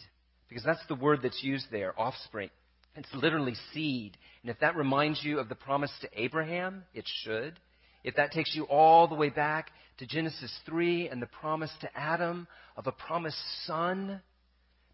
[0.49, 2.49] because that's the word that's used there, offspring.
[2.97, 4.17] It's literally seed.
[4.43, 7.59] And if that reminds you of the promise to Abraham, it should.
[8.05, 11.99] If that takes you all the way back to Genesis 3 and the promise to
[11.99, 14.21] Adam of a promised son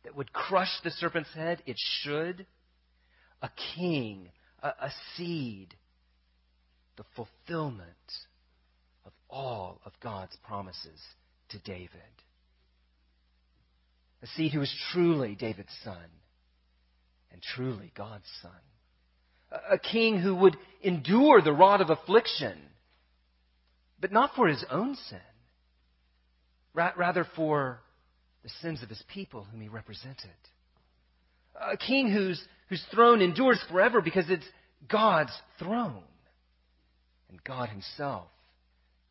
[0.04, 2.46] that would crush the serpent's head, it should.
[3.42, 4.28] A king,
[4.62, 5.74] a, a seed,
[6.96, 7.86] the fulfillment
[9.04, 11.00] of all of God's promises
[11.50, 11.90] to David.
[14.22, 16.06] A seed who is truly David's son
[17.32, 18.50] and truly God's Son.
[19.70, 22.58] A king who would endure the rod of affliction,
[24.00, 25.18] but not for his own sin,
[26.74, 27.80] rather for
[28.42, 30.30] the sins of his people whom he represented.
[31.60, 34.46] A king whose, whose throne endures forever because it's
[34.90, 36.02] God's throne.
[37.28, 38.28] And God himself,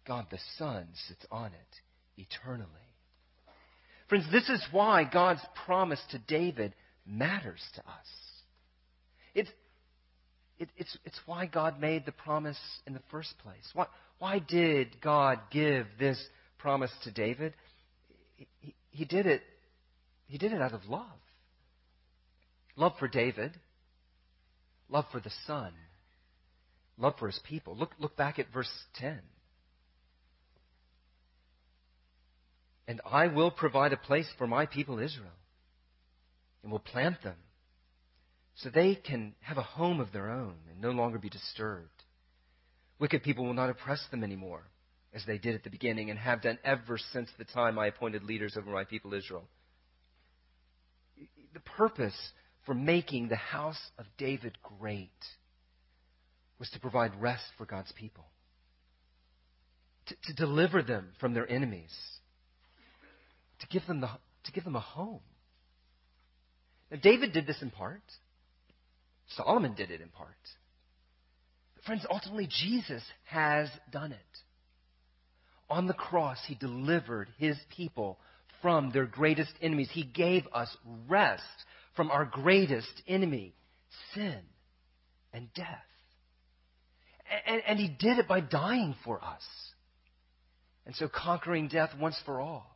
[0.06, 2.68] God the Son, sits on it eternally.
[4.10, 6.74] Friends, this is why God's promise to David
[7.06, 8.08] matters to us.
[9.34, 9.50] It's,
[10.60, 13.68] it, it's, it's why God made the promise in the first place.
[13.74, 13.88] Why,
[14.20, 16.22] why did God give this
[16.58, 17.54] promise to David?
[18.60, 19.42] He, he, did it.
[20.28, 21.06] He did it out of love.
[22.76, 23.52] Love for David,
[24.90, 25.74] love for the Son,
[26.98, 27.76] love for his people.
[27.76, 29.20] Look, look back at verse 10.
[32.88, 35.30] And I will provide a place for my people Israel,
[36.64, 37.36] and will plant them,
[38.56, 41.90] so they can have a home of their own and no longer be disturbed.
[43.00, 44.64] Wicked people will not oppress them anymore,
[45.14, 48.24] as they did at the beginning and have done ever since the time I appointed
[48.24, 49.44] leaders over my people Israel.
[51.54, 52.16] The purpose
[52.66, 55.10] for making the house of David great
[56.60, 58.26] was to provide rest for God's people,
[60.06, 61.92] to, to deliver them from their enemies,
[63.60, 64.10] to give them, the,
[64.44, 65.22] to give them a home.
[66.92, 68.02] Now, David did this in part.
[69.36, 70.30] Solomon did it in part.
[71.76, 74.18] But friends, ultimately, Jesus has done it.
[75.70, 78.20] On the cross, he delivered his people
[78.62, 79.90] from their greatest enemies.
[79.92, 80.76] He gave us
[81.08, 81.44] rest
[81.96, 83.54] from our greatest enemy,
[84.14, 84.40] sin
[85.34, 85.68] and death.
[87.48, 89.42] And, and, he did it by dying for us.
[90.86, 92.76] And so conquering death once for all.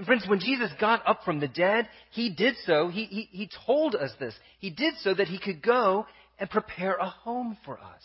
[0.00, 3.50] And friends, when Jesus got up from the dead, he did so, he, he, he
[3.66, 4.32] told us this.
[4.58, 6.06] He did so that he could go
[6.38, 8.02] and prepare a home for us.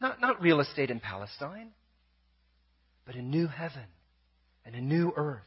[0.00, 1.68] Not, not real estate in Palestine,
[3.04, 3.84] but a new heaven
[4.64, 5.42] and a new earth.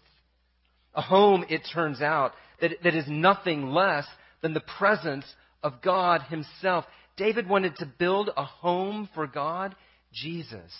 [0.93, 4.05] A home, it turns out, that, that is nothing less
[4.43, 5.25] than the presence
[5.63, 6.85] of God Himself.
[7.17, 9.73] David wanted to build a home for God.
[10.13, 10.71] Jesus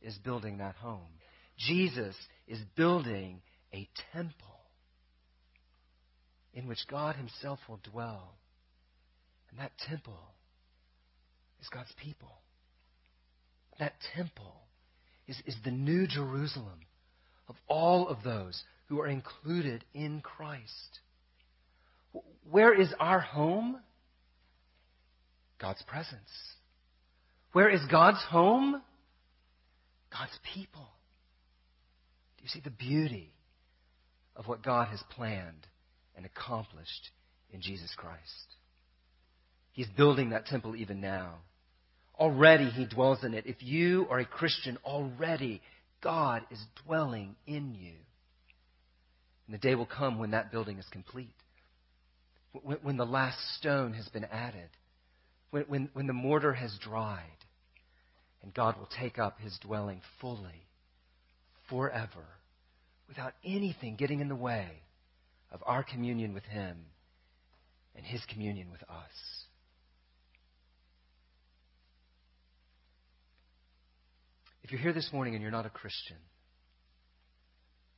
[0.00, 1.12] is building that home.
[1.58, 2.16] Jesus
[2.48, 4.60] is building a temple
[6.54, 8.34] in which God Himself will dwell.
[9.50, 10.18] And that temple
[11.60, 12.32] is God's people.
[13.78, 14.54] That temple
[15.26, 16.80] is, is the new Jerusalem
[17.48, 21.00] of all of those who are included in Christ.
[22.50, 23.78] Where is our home?
[25.60, 26.30] God's presence.
[27.52, 28.80] Where is God's home?
[30.12, 30.88] God's people.
[32.36, 33.32] Do you see the beauty
[34.40, 35.68] of what God has planned
[36.16, 37.10] and accomplished
[37.52, 38.56] in Jesus Christ?
[39.70, 41.36] He's building that temple even now.
[42.18, 43.46] Already He dwells in it.
[43.46, 45.62] If you are a Christian, already
[46.02, 47.94] God is dwelling in you.
[49.46, 51.30] And the day will come when that building is complete
[52.82, 54.68] when, the last stone has been added,
[55.50, 57.24] when, when the mortar has dried,
[58.42, 60.66] and God will take up his dwelling fully,
[61.68, 62.24] forever,
[63.10, 64.68] without anything getting in the way
[65.52, 66.78] of our communion with him
[67.96, 69.44] and his communion with us.
[74.62, 76.16] If you're here this morning and you're not a Christian,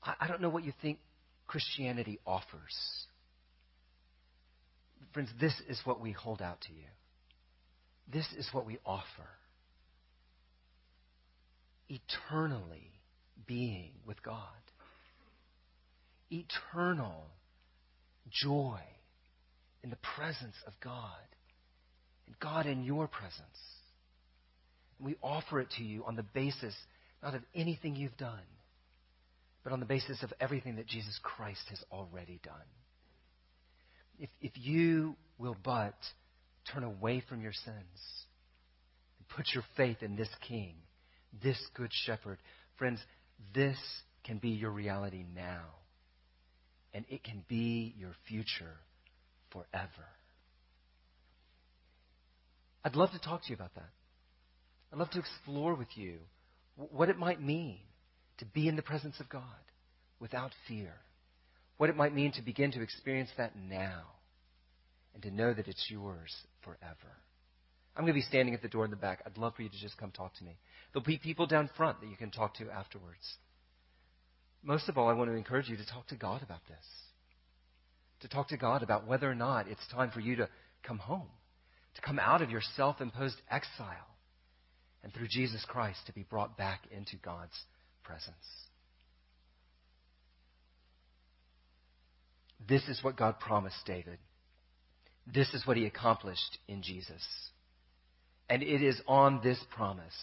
[0.03, 0.99] I, I don't know what you think
[1.47, 2.75] Christianity offers.
[5.13, 6.89] Friends, this is what we hold out to you.
[8.11, 9.05] This is what we offer.
[11.91, 12.91] Eternally
[13.47, 14.39] being with God.
[16.33, 17.27] Eternal
[18.31, 18.81] joy
[19.83, 21.07] in the presence of God.
[22.27, 23.37] And God in your presence.
[24.99, 26.75] And we offer it to you on the basis
[27.23, 28.39] not of anything you've done,
[29.63, 32.55] but on the basis of everything that Jesus Christ has already done
[34.23, 35.97] if, if you will but
[36.73, 38.27] turn away from your sins
[39.19, 40.75] and put your faith in this King,
[41.43, 42.39] this Good Shepherd,
[42.79, 43.01] friends,
[43.53, 43.77] this
[44.25, 45.65] can be your reality now.
[46.95, 48.77] And it can be your future
[49.51, 50.07] forever.
[52.85, 53.91] I'd love to talk to you about that.
[54.93, 56.19] I'd love to explore with you
[56.77, 57.79] what it might mean
[58.39, 59.43] to be in the presence of God
[60.21, 60.95] without fear
[61.83, 64.03] what it might mean to begin to experience that now
[65.15, 66.33] and to know that it's yours
[66.63, 67.11] forever.
[67.97, 69.21] I'm going to be standing at the door in the back.
[69.27, 70.57] I'd love for you to just come talk to me.
[70.93, 73.35] There'll be people down front that you can talk to afterwards.
[74.63, 76.87] Most of all, I want to encourage you to talk to God about this.
[78.21, 80.49] To talk to God about whether or not it's time for you to
[80.85, 81.29] come home,
[81.97, 84.09] to come out of your self imposed exile,
[85.03, 87.59] and through Jesus Christ to be brought back into God's
[88.05, 88.35] presence.
[92.69, 94.19] This is what God promised David.
[95.27, 97.23] This is what he accomplished in Jesus.
[98.49, 100.15] And it is on this promise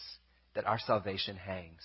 [0.55, 1.81] that our salvation hangs.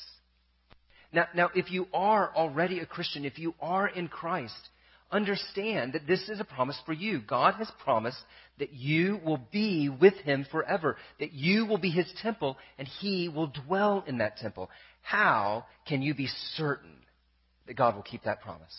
[1.15, 4.69] Now, now, if you are already a Christian, if you are in Christ,
[5.13, 7.21] understand that this is a promise for you.
[7.21, 8.19] God has promised
[8.59, 13.29] that you will be with Him forever, that you will be His temple, and He
[13.29, 14.69] will dwell in that temple.
[15.03, 16.97] How can you be certain
[17.69, 18.75] that God will keep that promise?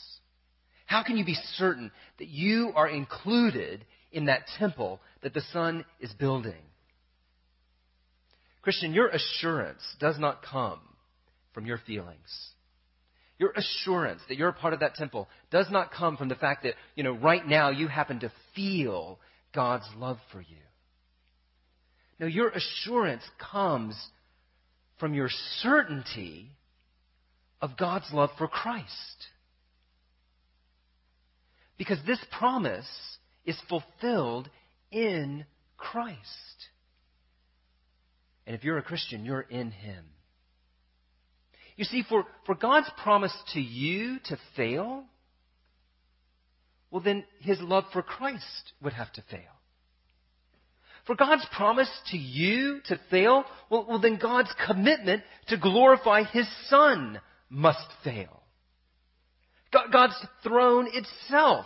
[0.87, 5.85] How can you be certain that you are included in that temple that the Son
[6.01, 6.53] is building?
[8.61, 10.81] Christian, your assurance does not come
[11.55, 12.51] from your feelings.
[13.39, 16.63] Your assurance that you're a part of that temple does not come from the fact
[16.63, 19.17] that, you know, right now you happen to feel
[19.53, 20.57] God's love for you.
[22.19, 23.97] No, your assurance comes
[24.99, 25.29] from your
[25.61, 26.51] certainty
[27.61, 29.27] of God's love for Christ.
[31.77, 32.87] Because this promise
[33.45, 34.49] is fulfilled
[34.91, 35.45] in
[35.77, 36.19] Christ.
[38.47, 40.05] And if you're a Christian, you're in Him.
[41.75, 45.03] You see, for, for God's promise to you to fail,
[46.89, 49.41] well, then His love for Christ would have to fail.
[51.05, 56.47] For God's promise to you to fail, well, well then God's commitment to glorify His
[56.69, 57.19] Son
[57.49, 58.41] must fail.
[59.91, 61.65] God's throne itself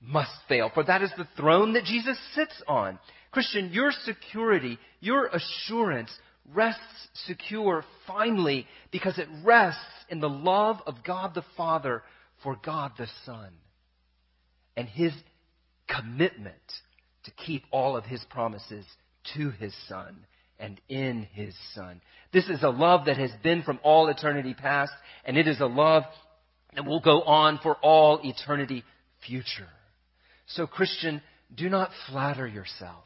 [0.00, 2.98] must fail, for that is the throne that Jesus sits on.
[3.30, 6.10] Christian, your security, your assurance
[6.54, 12.02] rests secure finally because it rests in the love of God the Father
[12.42, 13.50] for God the Son
[14.76, 15.12] and His
[15.88, 16.54] commitment
[17.24, 18.84] to keep all of His promises
[19.34, 20.16] to His Son
[20.58, 22.00] and in His Son.
[22.32, 24.92] This is a love that has been from all eternity past,
[25.24, 26.04] and it is a love
[26.74, 28.84] that will go on for all eternity
[29.26, 29.68] future.
[30.48, 31.22] So, Christian,
[31.54, 33.04] do not flatter yourself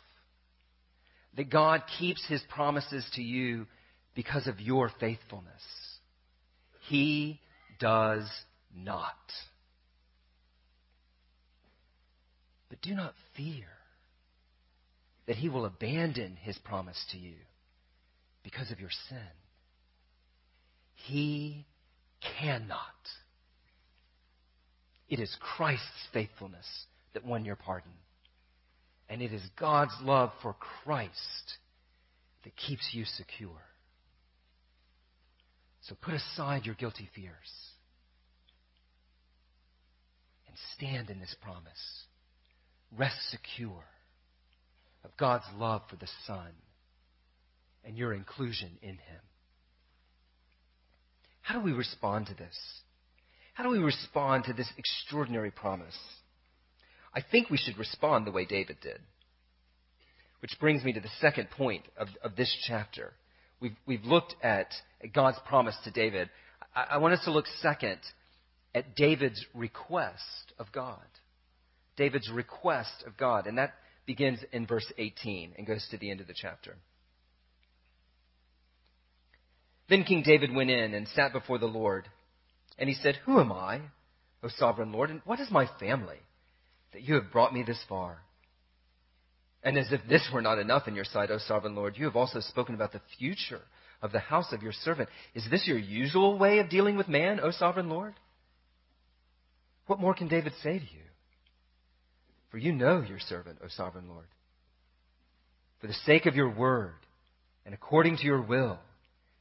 [1.36, 3.66] that God keeps his promises to you
[4.14, 5.62] because of your faithfulness.
[6.88, 7.40] He
[7.78, 8.28] does
[8.76, 9.14] not.
[12.68, 13.66] But do not fear
[15.26, 17.34] that he will abandon his promise to you
[18.42, 19.18] because of your sin.
[21.06, 21.66] He
[22.40, 22.78] cannot.
[25.08, 26.66] It is Christ's faithfulness
[27.14, 27.92] that won your pardon.
[29.10, 31.58] And it is God's love for Christ
[32.44, 33.60] that keeps you secure.
[35.82, 37.50] So put aside your guilty fears
[40.46, 42.04] and stand in this promise.
[42.96, 43.84] Rest secure
[45.04, 46.52] of God's love for the Son
[47.84, 49.20] and your inclusion in Him.
[51.40, 52.56] How do we respond to this?
[53.54, 55.98] How do we respond to this extraordinary promise?
[57.14, 58.98] I think we should respond the way David did.
[60.40, 63.12] Which brings me to the second point of, of this chapter.
[63.60, 64.68] We've, we've looked at
[65.12, 66.30] God's promise to David.
[66.74, 67.98] I, I want us to look second
[68.74, 71.04] at David's request of God.
[71.96, 73.46] David's request of God.
[73.46, 73.74] And that
[74.06, 76.76] begins in verse 18 and goes to the end of the chapter.
[79.88, 82.08] Then King David went in and sat before the Lord.
[82.78, 83.80] And he said, Who am I,
[84.42, 86.16] O sovereign Lord, and what is my family?
[86.92, 88.18] That you have brought me this far.
[89.62, 92.16] And as if this were not enough in your sight, O sovereign Lord, you have
[92.16, 93.60] also spoken about the future
[94.02, 95.08] of the house of your servant.
[95.34, 98.14] Is this your usual way of dealing with man, O sovereign Lord?
[99.86, 101.02] What more can David say to you?
[102.50, 104.26] For you know your servant, O sovereign Lord.
[105.80, 106.94] For the sake of your word
[107.64, 108.78] and according to your will,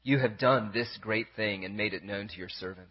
[0.04, 2.90] you have done this great thing and made it known to your servant.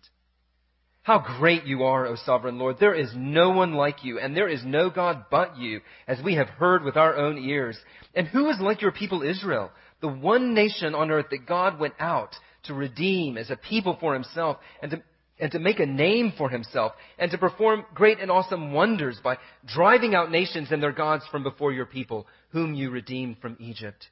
[1.09, 2.76] How great you are, O sovereign Lord.
[2.78, 6.34] There is no one like you, and there is no God but you, as we
[6.34, 7.78] have heard with our own ears.
[8.14, 9.70] And who is like your people Israel,
[10.02, 14.12] the one nation on earth that God went out to redeem as a people for
[14.12, 15.02] himself and to,
[15.40, 19.38] and to make a name for himself and to perform great and awesome wonders by
[19.66, 24.09] driving out nations and their gods from before your people, whom you redeemed from Egypt.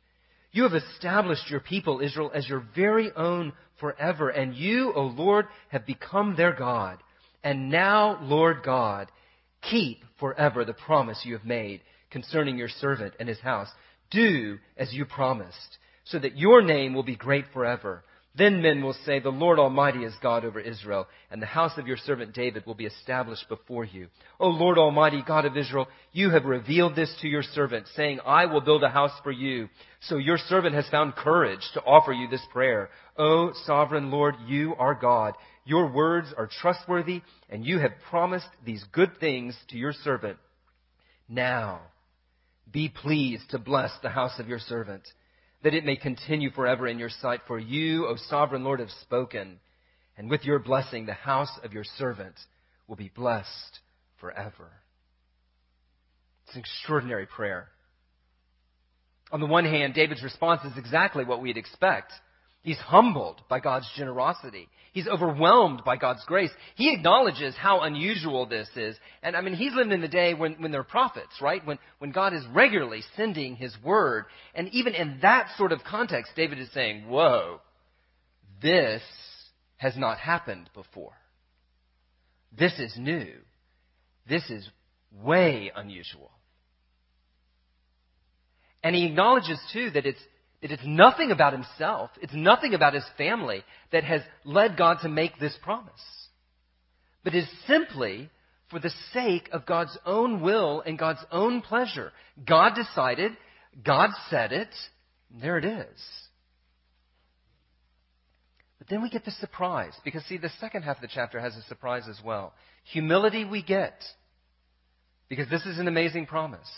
[0.56, 4.30] You have established your people, Israel, as your very own forever.
[4.30, 6.96] And you, O Lord, have become their God.
[7.44, 9.12] And now, Lord God,
[9.60, 13.68] keep forever the promise you have made concerning your servant and his house.
[14.10, 18.02] Do as you promised, so that your name will be great forever.
[18.36, 21.86] Then men will say, The Lord Almighty is God over Israel, and the house of
[21.86, 24.08] your servant David will be established before you.
[24.38, 28.44] O Lord Almighty, God of Israel, you have revealed this to your servant, saying, I
[28.44, 29.68] will build a house for you.
[30.02, 32.90] So your servant has found courage to offer you this prayer.
[33.16, 35.32] O sovereign Lord, you are God.
[35.64, 40.38] your words are trustworthy, and you have promised these good things to your servant.
[41.28, 41.80] Now,
[42.70, 45.02] be pleased to bless the house of your servant,
[45.62, 47.40] that it may continue forever in your sight.
[47.46, 49.58] For you, O sovereign Lord, have spoken,
[50.16, 52.34] and with your blessing, the house of your servant
[52.86, 53.80] will be blessed
[54.20, 54.70] forever.
[56.46, 57.68] It's an extraordinary prayer.
[59.32, 62.12] On the one hand, David's response is exactly what we'd expect.
[62.66, 64.68] He's humbled by God's generosity.
[64.92, 66.50] He's overwhelmed by God's grace.
[66.74, 68.96] He acknowledges how unusual this is.
[69.22, 71.64] And I mean, he's lived in the day when, when there are prophets, right?
[71.64, 74.24] When, when God is regularly sending his word.
[74.52, 77.60] And even in that sort of context, David is saying, whoa,
[78.60, 79.02] this
[79.76, 81.12] has not happened before.
[82.58, 83.28] This is new.
[84.28, 84.68] This is
[85.22, 86.32] way unusual.
[88.82, 90.18] And he acknowledges too that it's,
[90.62, 95.08] that it's nothing about himself, it's nothing about his family that has led God to
[95.08, 95.92] make this promise.
[97.24, 98.30] But is simply
[98.70, 102.12] for the sake of God's own will and God's own pleasure.
[102.44, 103.32] God decided,
[103.84, 104.68] God said it,
[105.40, 106.02] there it is.
[108.78, 111.56] But then we get the surprise, because see, the second half of the chapter has
[111.56, 112.54] a surprise as well.
[112.92, 114.00] Humility we get,
[115.28, 116.70] because this is an amazing promise.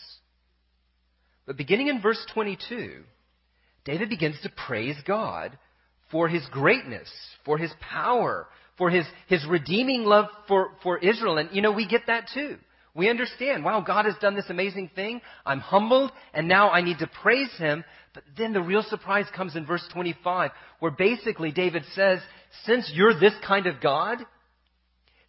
[1.47, 3.03] But beginning in verse 22,
[3.89, 5.57] David begins to praise God
[6.11, 7.11] for his greatness,
[7.47, 11.39] for his power, for his, his redeeming love for, for Israel.
[11.39, 12.59] And, you know, we get that too.
[12.95, 15.23] We understand, wow, God has done this amazing thing.
[15.47, 17.83] I'm humbled, and now I need to praise him.
[18.13, 22.21] But then the real surprise comes in verse 25, where basically David says,
[22.67, 24.19] since you're this kind of God,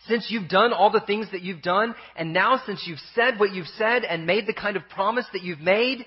[0.09, 3.53] since you've done all the things that you've done, and now since you've said what
[3.53, 6.05] you've said and made the kind of promise that you've made,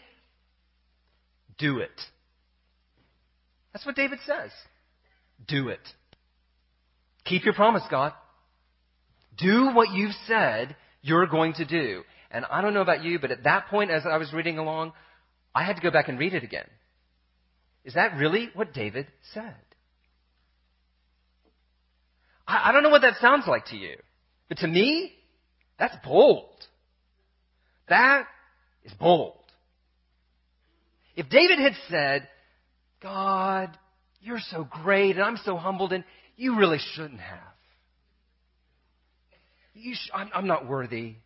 [1.57, 1.99] do it.
[3.73, 4.51] That's what David says.
[5.49, 5.81] Do it.
[7.25, 8.13] Keep your promise, God.
[9.39, 12.03] Do what you've said you're going to do.
[12.31, 14.93] And I don't know about you, but at that point, as I was reading along,
[15.55, 16.67] I had to go back and read it again.
[17.85, 19.55] Is that really what David said?
[22.47, 23.97] I, I don't know what that sounds like to you,
[24.49, 25.13] but to me,
[25.79, 26.49] that's bold.
[27.89, 28.27] That
[28.85, 29.39] is bold.
[31.17, 32.29] If David had said,
[33.03, 33.77] God,
[34.21, 36.05] you're so great and I'm so humbled and
[36.37, 37.39] you really shouldn't have.
[39.75, 41.17] Sh- I'm, I'm not worthy.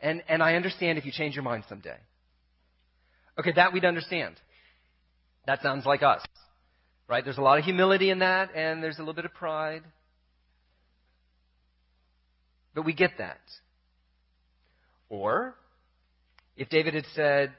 [0.00, 1.96] And, and I understand if you change your mind someday.
[3.38, 4.36] Okay, that we'd understand.
[5.46, 6.22] That sounds like us.
[7.08, 7.24] Right?
[7.24, 9.82] There's a lot of humility in that, and there's a little bit of pride.
[12.74, 13.40] But we get that.
[15.08, 15.54] Or,
[16.56, 17.52] if David had said,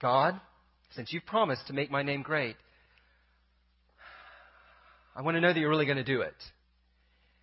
[0.00, 0.40] God,
[0.94, 2.56] since you've promised to make my name great,
[5.14, 6.34] I want to know that you're really going to do it.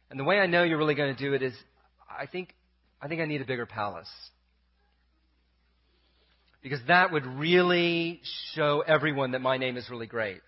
[0.09, 1.53] And the way I know you're really going to do it is
[2.09, 2.53] I think
[3.01, 4.09] I think I need a bigger palace.
[6.61, 8.21] Because that would really
[8.53, 10.41] show everyone that my name is really great.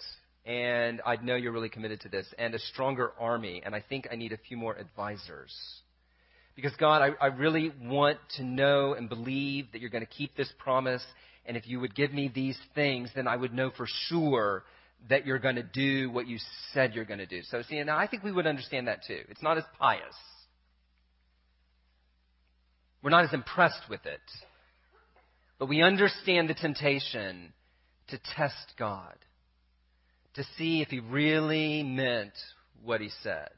[0.46, 2.26] And I'd know you're really committed to this.
[2.38, 3.62] And a stronger army.
[3.66, 5.54] And I think I need a few more advisors.
[6.56, 10.36] Because God, I, I really want to know and believe that you're going to keep
[10.36, 11.04] this promise
[11.46, 14.64] and if you would give me these things, then I would know for sure
[15.10, 16.40] that you're going to do what you
[16.74, 17.42] said you're going to do.
[17.44, 19.20] So, see, now I think we would understand that too.
[19.30, 20.16] It's not as pious.
[23.04, 24.22] We're not as impressed with it.
[25.60, 27.54] But we understand the temptation
[28.08, 29.16] to test God,
[30.34, 32.34] to see if He really meant
[32.84, 33.52] what He said,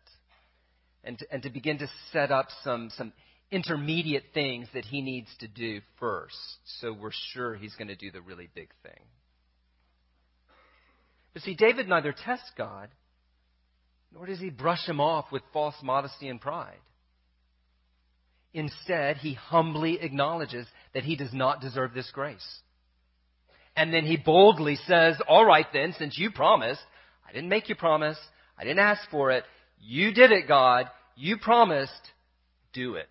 [1.07, 3.13] and to, and to begin to set up some, some
[3.49, 6.35] intermediate things that he needs to do first,
[6.81, 9.01] so we're sure he's going to do the really big thing.
[11.33, 12.89] But see, David neither tests God,
[14.13, 16.79] nor does he brush him off with false modesty and pride.
[18.53, 22.59] Instead, he humbly acknowledges that he does not deserve this grace.
[23.75, 26.81] And then he boldly says, All right, then, since you promised,
[27.27, 28.17] I didn't make you promise,
[28.57, 29.43] I didn't ask for it,
[29.79, 31.91] you did it, God, you promised,
[32.73, 33.07] do it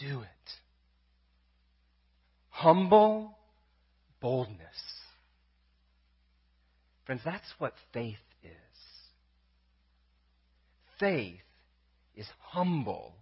[0.00, 0.50] do it.
[2.48, 3.36] Humble
[4.20, 4.58] boldness.
[7.06, 8.50] Friends, that's what faith is.
[10.98, 11.40] Faith
[12.16, 13.14] is humble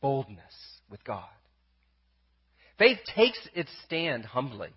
[0.00, 0.42] boldness
[0.90, 1.24] with God.
[2.78, 4.70] Faith takes its stand humbly.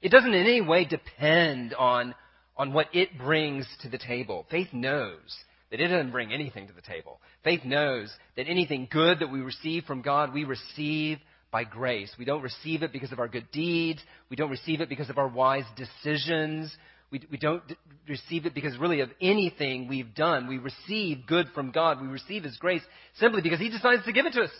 [0.00, 2.14] It doesn't in any way depend on,
[2.56, 4.46] on what it brings to the table.
[4.50, 5.34] Faith knows
[5.70, 7.20] that it doesn't bring anything to the table.
[7.44, 11.18] Faith knows that anything good that we receive from God, we receive
[11.50, 12.12] by grace.
[12.18, 14.00] We don't receive it because of our good deeds.
[14.28, 16.74] We don't receive it because of our wise decisions.
[17.10, 17.76] We, we don't d-
[18.08, 20.46] receive it because really of anything we've done.
[20.46, 22.00] We receive good from God.
[22.00, 22.82] We receive His grace
[23.18, 24.50] simply because He decides to give it to us.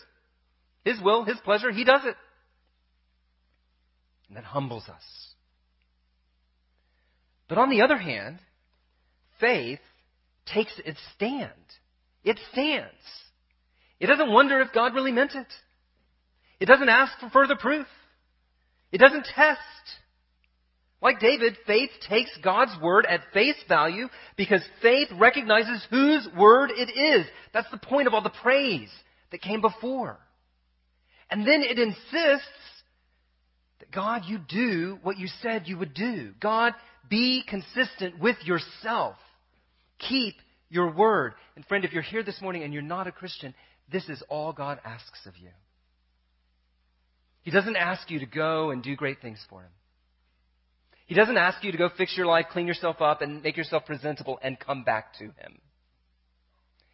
[0.83, 2.15] His will, His pleasure, He does it.
[4.27, 5.03] And that humbles us.
[7.47, 8.39] But on the other hand,
[9.39, 9.79] faith
[10.53, 11.51] takes its stand.
[12.23, 12.89] It stands.
[13.99, 15.47] It doesn't wonder if God really meant it.
[16.59, 17.87] It doesn't ask for further proof.
[18.91, 19.59] It doesn't test.
[21.01, 26.89] Like David, faith takes God's word at face value because faith recognizes whose word it
[26.89, 27.25] is.
[27.53, 28.89] That's the point of all the praise
[29.31, 30.19] that came before.
[31.29, 32.47] And then it insists
[33.79, 36.33] that God, you do what you said you would do.
[36.41, 36.73] God,
[37.09, 39.15] be consistent with yourself.
[40.07, 40.35] Keep
[40.69, 41.33] your word.
[41.55, 43.53] And friend, if you're here this morning and you're not a Christian,
[43.91, 45.49] this is all God asks of you.
[47.41, 49.71] He doesn't ask you to go and do great things for Him.
[51.07, 53.85] He doesn't ask you to go fix your life, clean yourself up, and make yourself
[53.85, 55.59] presentable and come back to Him.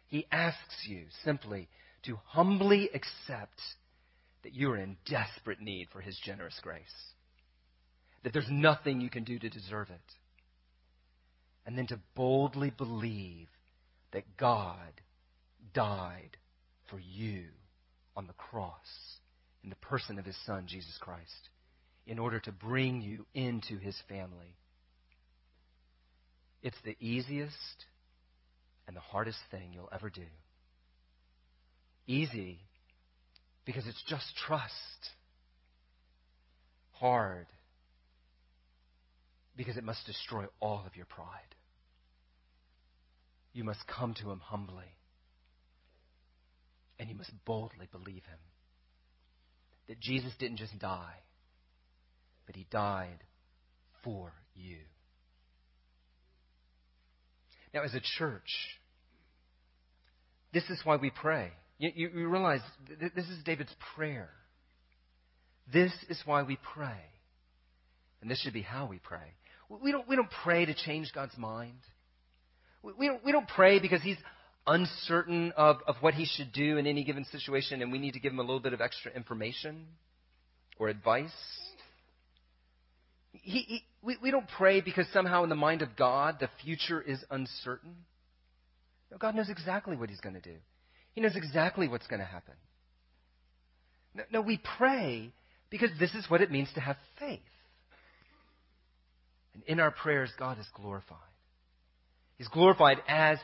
[0.06, 1.68] He asks you simply
[2.04, 3.60] to humbly accept
[4.42, 6.80] that you are in desperate need for His generous grace,
[8.22, 10.00] that there's nothing you can do to deserve it,
[11.66, 13.48] and then to boldly believe
[14.12, 15.02] that God
[15.74, 16.36] died
[16.88, 17.44] for you
[18.16, 19.18] on the cross
[19.64, 21.50] in the person of his Son, Jesus Christ,
[22.06, 24.56] in order to bring you into his family.
[26.62, 27.84] It's the easiest
[28.86, 30.22] and the hardest thing you'll ever do.
[32.06, 32.60] Easy
[33.64, 34.70] because it's just trust.
[36.92, 37.46] Hard
[39.56, 41.55] because it must destroy all of your pride.
[43.56, 44.84] You must come to him humbly.
[46.98, 48.38] And you must boldly believe him
[49.88, 51.14] that Jesus didn't just die,
[52.46, 53.24] but he died
[54.04, 54.76] for you.
[57.72, 58.50] Now, as a church,
[60.52, 61.50] this is why we pray.
[61.78, 64.28] You, you, you realize th- this is David's prayer.
[65.72, 67.00] This is why we pray.
[68.20, 69.32] And this should be how we pray.
[69.70, 71.78] We don't, we don't pray to change God's mind.
[72.98, 74.16] We, don't, we don't pray because he's
[74.66, 78.20] uncertain of, of what he should do in any given situation and we need to
[78.20, 79.86] give him a little bit of extra information
[80.78, 81.30] or advice.
[83.32, 87.00] He, he, we, we don't pray because somehow in the mind of God the future
[87.00, 87.94] is uncertain.
[89.10, 90.56] No, God knows exactly what he's going to do.
[91.12, 92.54] He knows exactly what's going to happen.
[94.14, 95.30] No, no, we pray
[95.70, 97.40] because this is what it means to have faith.
[99.54, 101.18] And in our prayers, God is glorified.
[102.38, 103.38] He's glorified as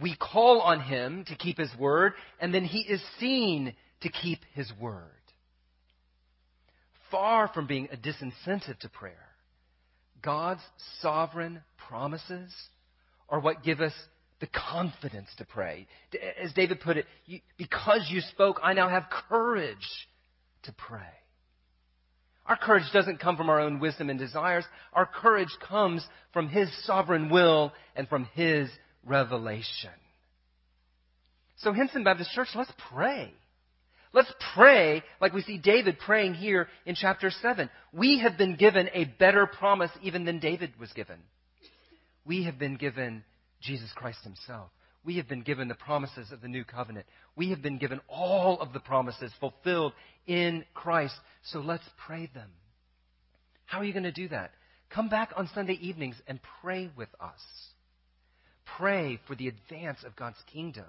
[0.00, 4.40] we call on him to keep his word, and then he is seen to keep
[4.54, 5.10] his word.
[7.10, 9.28] Far from being a disincentive to prayer,
[10.22, 10.62] God's
[11.00, 12.54] sovereign promises
[13.28, 13.92] are what give us
[14.40, 15.86] the confidence to pray.
[16.42, 17.06] As David put it,
[17.58, 19.76] because you spoke, I now have courage
[20.64, 21.00] to pray.
[22.52, 24.66] Our courage doesn't come from our own wisdom and desires.
[24.92, 28.68] Our courage comes from His sovereign will and from His
[29.06, 29.88] revelation.
[31.56, 33.32] So, Hinson Baptist Church, let's pray.
[34.12, 37.70] Let's pray like we see David praying here in chapter 7.
[37.90, 41.20] We have been given a better promise even than David was given.
[42.26, 43.24] We have been given
[43.62, 44.68] Jesus Christ Himself.
[45.04, 47.06] We have been given the promises of the new covenant.
[47.34, 49.92] We have been given all of the promises fulfilled
[50.26, 51.14] in Christ.
[51.44, 52.50] So let's pray them.
[53.66, 54.52] How are you going to do that?
[54.90, 57.40] Come back on Sunday evenings and pray with us.
[58.76, 60.84] Pray for the advance of God's kingdom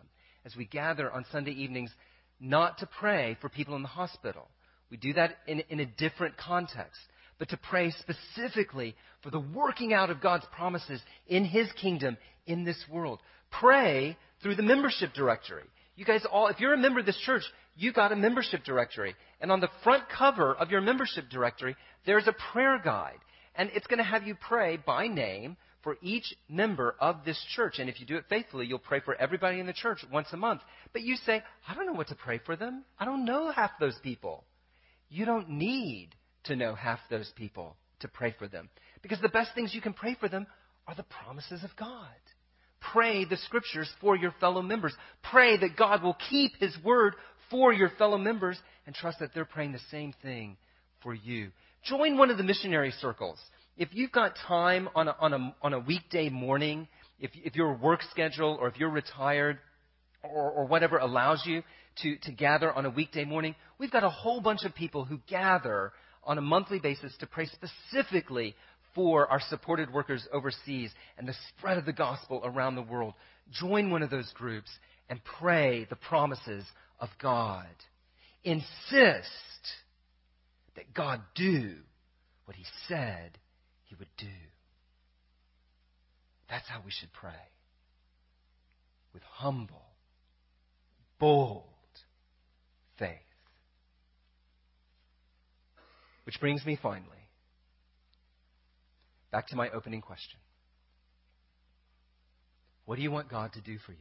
[0.46, 1.92] as we gather on Sunday evenings,
[2.40, 4.48] not to pray for people in the hospital.
[4.92, 7.00] We do that in, in a different context,
[7.40, 12.64] but to pray specifically for the working out of God's promises in His kingdom in
[12.64, 13.20] this world.
[13.52, 15.64] Pray through the membership directory.
[15.96, 17.44] You guys all, if you're a member of this church,
[17.76, 19.16] you got a membership directory.
[19.42, 21.76] And on the front cover of your membership directory,
[22.06, 23.20] there's a prayer guide.
[23.56, 27.76] And it's going to have you pray by name for each member of this church.
[27.78, 30.38] And if you do it faithfully, you'll pray for everybody in the church once a
[30.38, 30.62] month.
[30.94, 32.84] But you say, I don't know what to pray for them.
[33.00, 34.44] I don't know half those people.
[35.10, 36.10] You don't need
[36.46, 38.70] to know half those people to pray for them.
[39.02, 40.48] Because the best things you can pray for them
[40.88, 42.08] are the promises of God.
[42.94, 44.94] Pray the scriptures for your fellow members.
[45.32, 47.16] Pray that God will keep his word
[47.50, 50.58] for your fellow members and trust that they're praying the same thing
[51.02, 51.52] for you.
[51.86, 53.40] Join one of the missionary circles
[53.78, 56.88] if you've got time on a, on a, on a weekday morning,
[57.20, 59.58] if, if your work schedule or if you're retired
[60.22, 61.64] or, or whatever allows you
[62.04, 65.20] to, to gather on a weekday morning, we've got a whole bunch of people who
[65.28, 65.92] gather
[66.26, 68.56] on a monthly basis to pray specifically
[68.96, 73.14] for our supported workers overseas and the spread of the gospel around the world.
[73.52, 74.70] Join one of those groups
[75.10, 76.66] and pray the promises
[77.00, 77.68] of God.
[78.44, 79.28] Insist
[80.76, 81.76] that God do
[82.46, 83.38] what he said
[83.86, 84.26] he would do.
[86.50, 87.32] That's how we should pray.
[89.14, 89.82] With humble,
[91.20, 91.64] bold
[92.98, 93.18] faith.
[96.26, 97.10] Which brings me finally
[99.32, 100.40] back to my opening question.
[102.86, 103.98] What do you want God to do for you?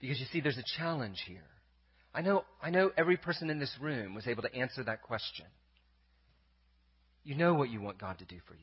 [0.00, 1.42] Because you see, there's a challenge here.
[2.14, 5.46] I know, I know every person in this room was able to answer that question.
[7.22, 8.60] You know what you want God to do for you.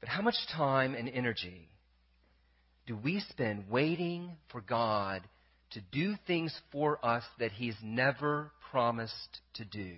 [0.00, 1.68] But how much time and energy
[2.86, 5.22] do we spend waiting for God
[5.70, 9.94] to do things for us that He's never promised to do?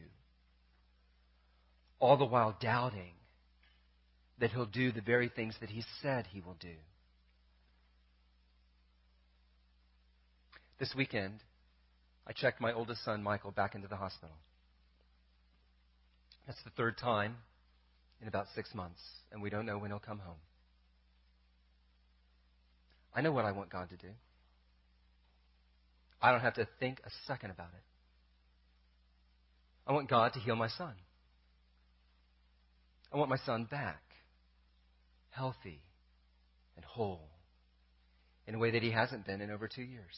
[1.99, 3.13] All the while doubting
[4.39, 6.75] that He'll do the very things that He said He will do.
[10.79, 11.41] This weekend,
[12.27, 14.35] I checked my oldest son, Michael, back into the hospital.
[16.47, 17.37] That's the third time
[18.23, 19.01] in about six months,
[19.31, 20.39] and we don't know when he'll come home.
[23.15, 24.09] I know what I want God to do.
[26.23, 27.83] I don't have to think a second about it.
[29.87, 30.93] I want God to heal my son.
[33.13, 34.03] I want my son back,
[35.31, 35.81] healthy
[36.77, 37.29] and whole,
[38.47, 40.17] in a way that he hasn't been in over two years.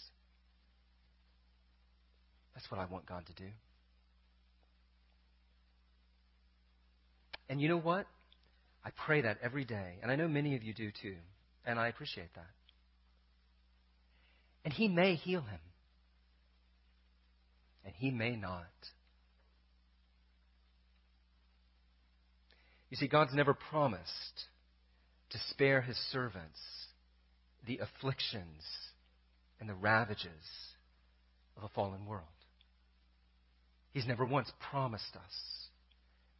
[2.54, 3.48] That's what I want God to do.
[7.48, 8.06] And you know what?
[8.84, 9.98] I pray that every day.
[10.02, 11.16] And I know many of you do too.
[11.64, 12.50] And I appreciate that.
[14.64, 15.60] And He may heal him.
[17.84, 18.66] And He may not.
[22.90, 24.44] You see, God's never promised
[25.30, 26.58] to spare His servants
[27.66, 28.62] the afflictions
[29.60, 30.28] and the ravages
[31.56, 32.26] of a fallen world.
[33.92, 35.68] He's never once promised us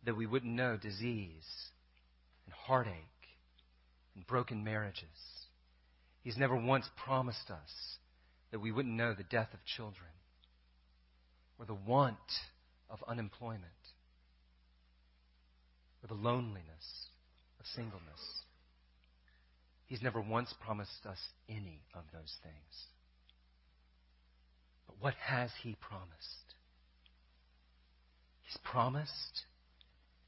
[0.05, 1.47] that we wouldn't know disease
[2.47, 2.93] and heartache
[4.17, 5.07] and broken marriages.
[6.23, 7.99] He's never once promised us
[8.51, 10.11] that we wouldn't know the death of children
[11.63, 12.17] or the want
[12.91, 13.63] of unemployment
[16.03, 17.07] or the loneliness
[17.61, 18.03] of singleness.
[19.87, 22.87] He's never once promised us any of those things.
[24.89, 26.09] But what has He promised?
[28.43, 29.43] He's promised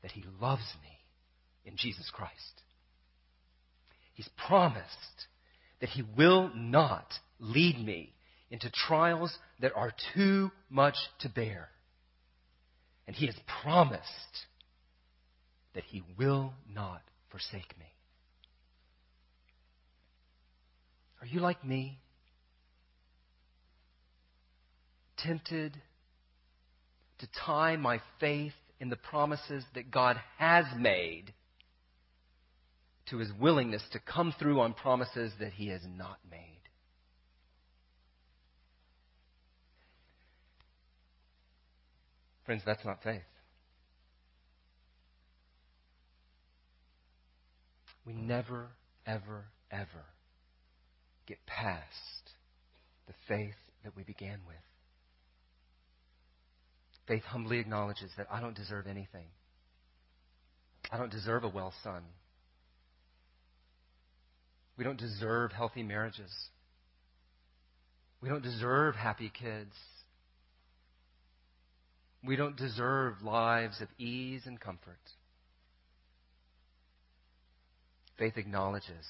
[0.03, 2.32] that He loves me in Jesus Christ.
[4.12, 5.26] He's promised
[5.80, 7.07] that He will not
[7.41, 8.13] lead me
[8.55, 11.70] into trials that are too much to bear.
[13.09, 14.46] And He has promised
[15.74, 17.02] that He will not
[17.32, 17.86] forsake me.
[21.20, 21.98] Are you like me?
[25.18, 25.74] Tempted
[27.18, 31.34] to tie my faith in the promises that God has made
[33.07, 36.53] to his willingness to come through on promises that he has not made.
[42.45, 43.22] Friends, that's not faith.
[48.07, 48.68] We never,
[49.07, 50.05] ever, ever
[51.26, 52.32] get past
[53.07, 54.57] the faith that we began with.
[57.09, 59.26] Faith humbly acknowledges that I don't deserve anything.
[60.90, 62.03] I don't deserve a well son.
[64.76, 66.32] We don't deserve healthy marriages.
[68.20, 69.74] We don't deserve happy kids.
[72.26, 74.98] We don't deserve lives of ease and comfort.
[78.18, 79.06] Faith acknowledges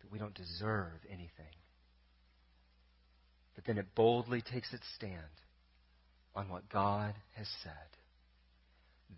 [0.00, 1.56] that we don't deserve anything.
[3.54, 5.16] But then it boldly takes its stand
[6.34, 7.72] on what God has said.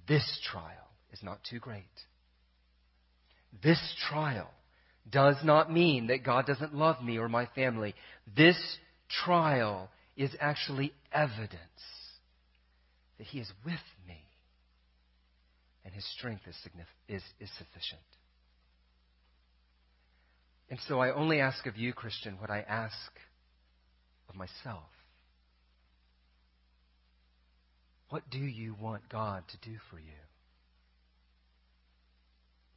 [0.08, 1.84] This trial is not too great.
[3.62, 4.50] This trial
[5.10, 7.94] does not mean that God doesn't love me or my family.
[8.36, 8.58] This
[9.24, 11.60] trial is actually evidence
[13.24, 13.74] that He is with
[14.06, 14.22] me
[15.84, 16.56] and His strength is,
[17.08, 18.02] is, is sufficient.
[20.68, 23.12] And so I only ask of you, Christian, what I ask
[24.28, 24.90] of myself.
[28.10, 30.12] What do you want God to do for you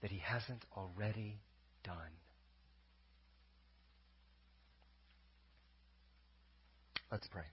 [0.02, 1.40] that He hasn't already
[1.84, 1.96] done?
[7.12, 7.44] Let's pray.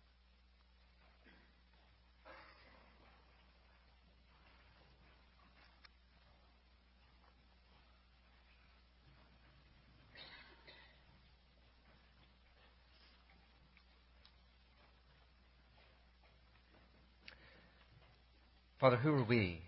[18.81, 19.61] Father, who are we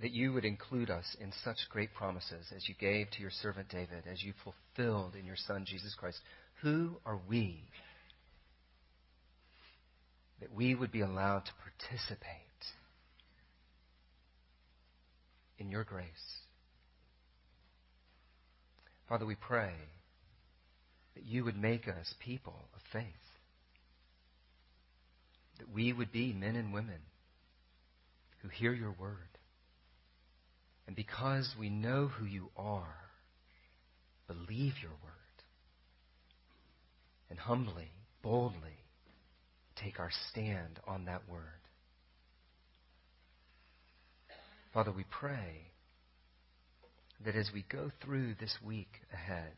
[0.00, 3.68] that you would include us in such great promises as you gave to your servant
[3.68, 6.18] David, as you fulfilled in your Son, Jesus Christ?
[6.62, 7.62] Who are we
[10.40, 12.24] that we would be allowed to participate
[15.58, 16.06] in your grace?
[19.08, 19.72] Father, we pray
[21.14, 23.04] that you would make us people of faith,
[25.60, 27.00] that we would be men and women
[28.42, 29.16] who hear your word.
[30.86, 32.96] And because we know who you are,
[34.26, 35.10] believe your word
[37.28, 37.92] and humbly,
[38.22, 38.84] boldly
[39.76, 41.42] take our stand on that word.
[44.72, 45.66] Father, we pray
[47.24, 49.52] that as we go through this week ahead,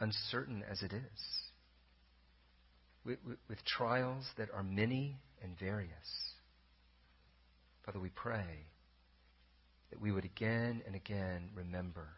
[0.00, 1.45] uncertain as it is,
[3.06, 5.90] with, with, with, trials that are many and various,
[7.84, 8.66] Father, we pray
[9.90, 12.08] that we would again and again remember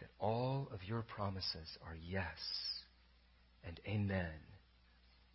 [0.00, 2.38] that all of your promises are yes
[3.64, 4.32] and amen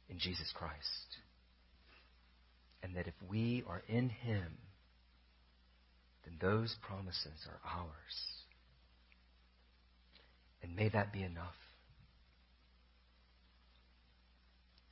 [0.09, 1.17] in Jesus Christ.
[2.83, 4.57] And that if we are in Him,
[6.25, 7.87] then those promises are ours.
[10.61, 11.55] And may that be enough.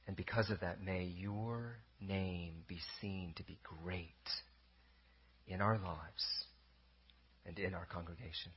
[0.10, 4.10] And because of that, may your name be seen to be great
[5.46, 6.26] in our lives
[7.46, 8.52] and in our congregation.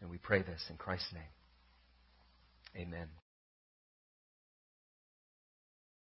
[0.00, 2.86] And we pray this in Christ's name.
[2.88, 3.08] Amen.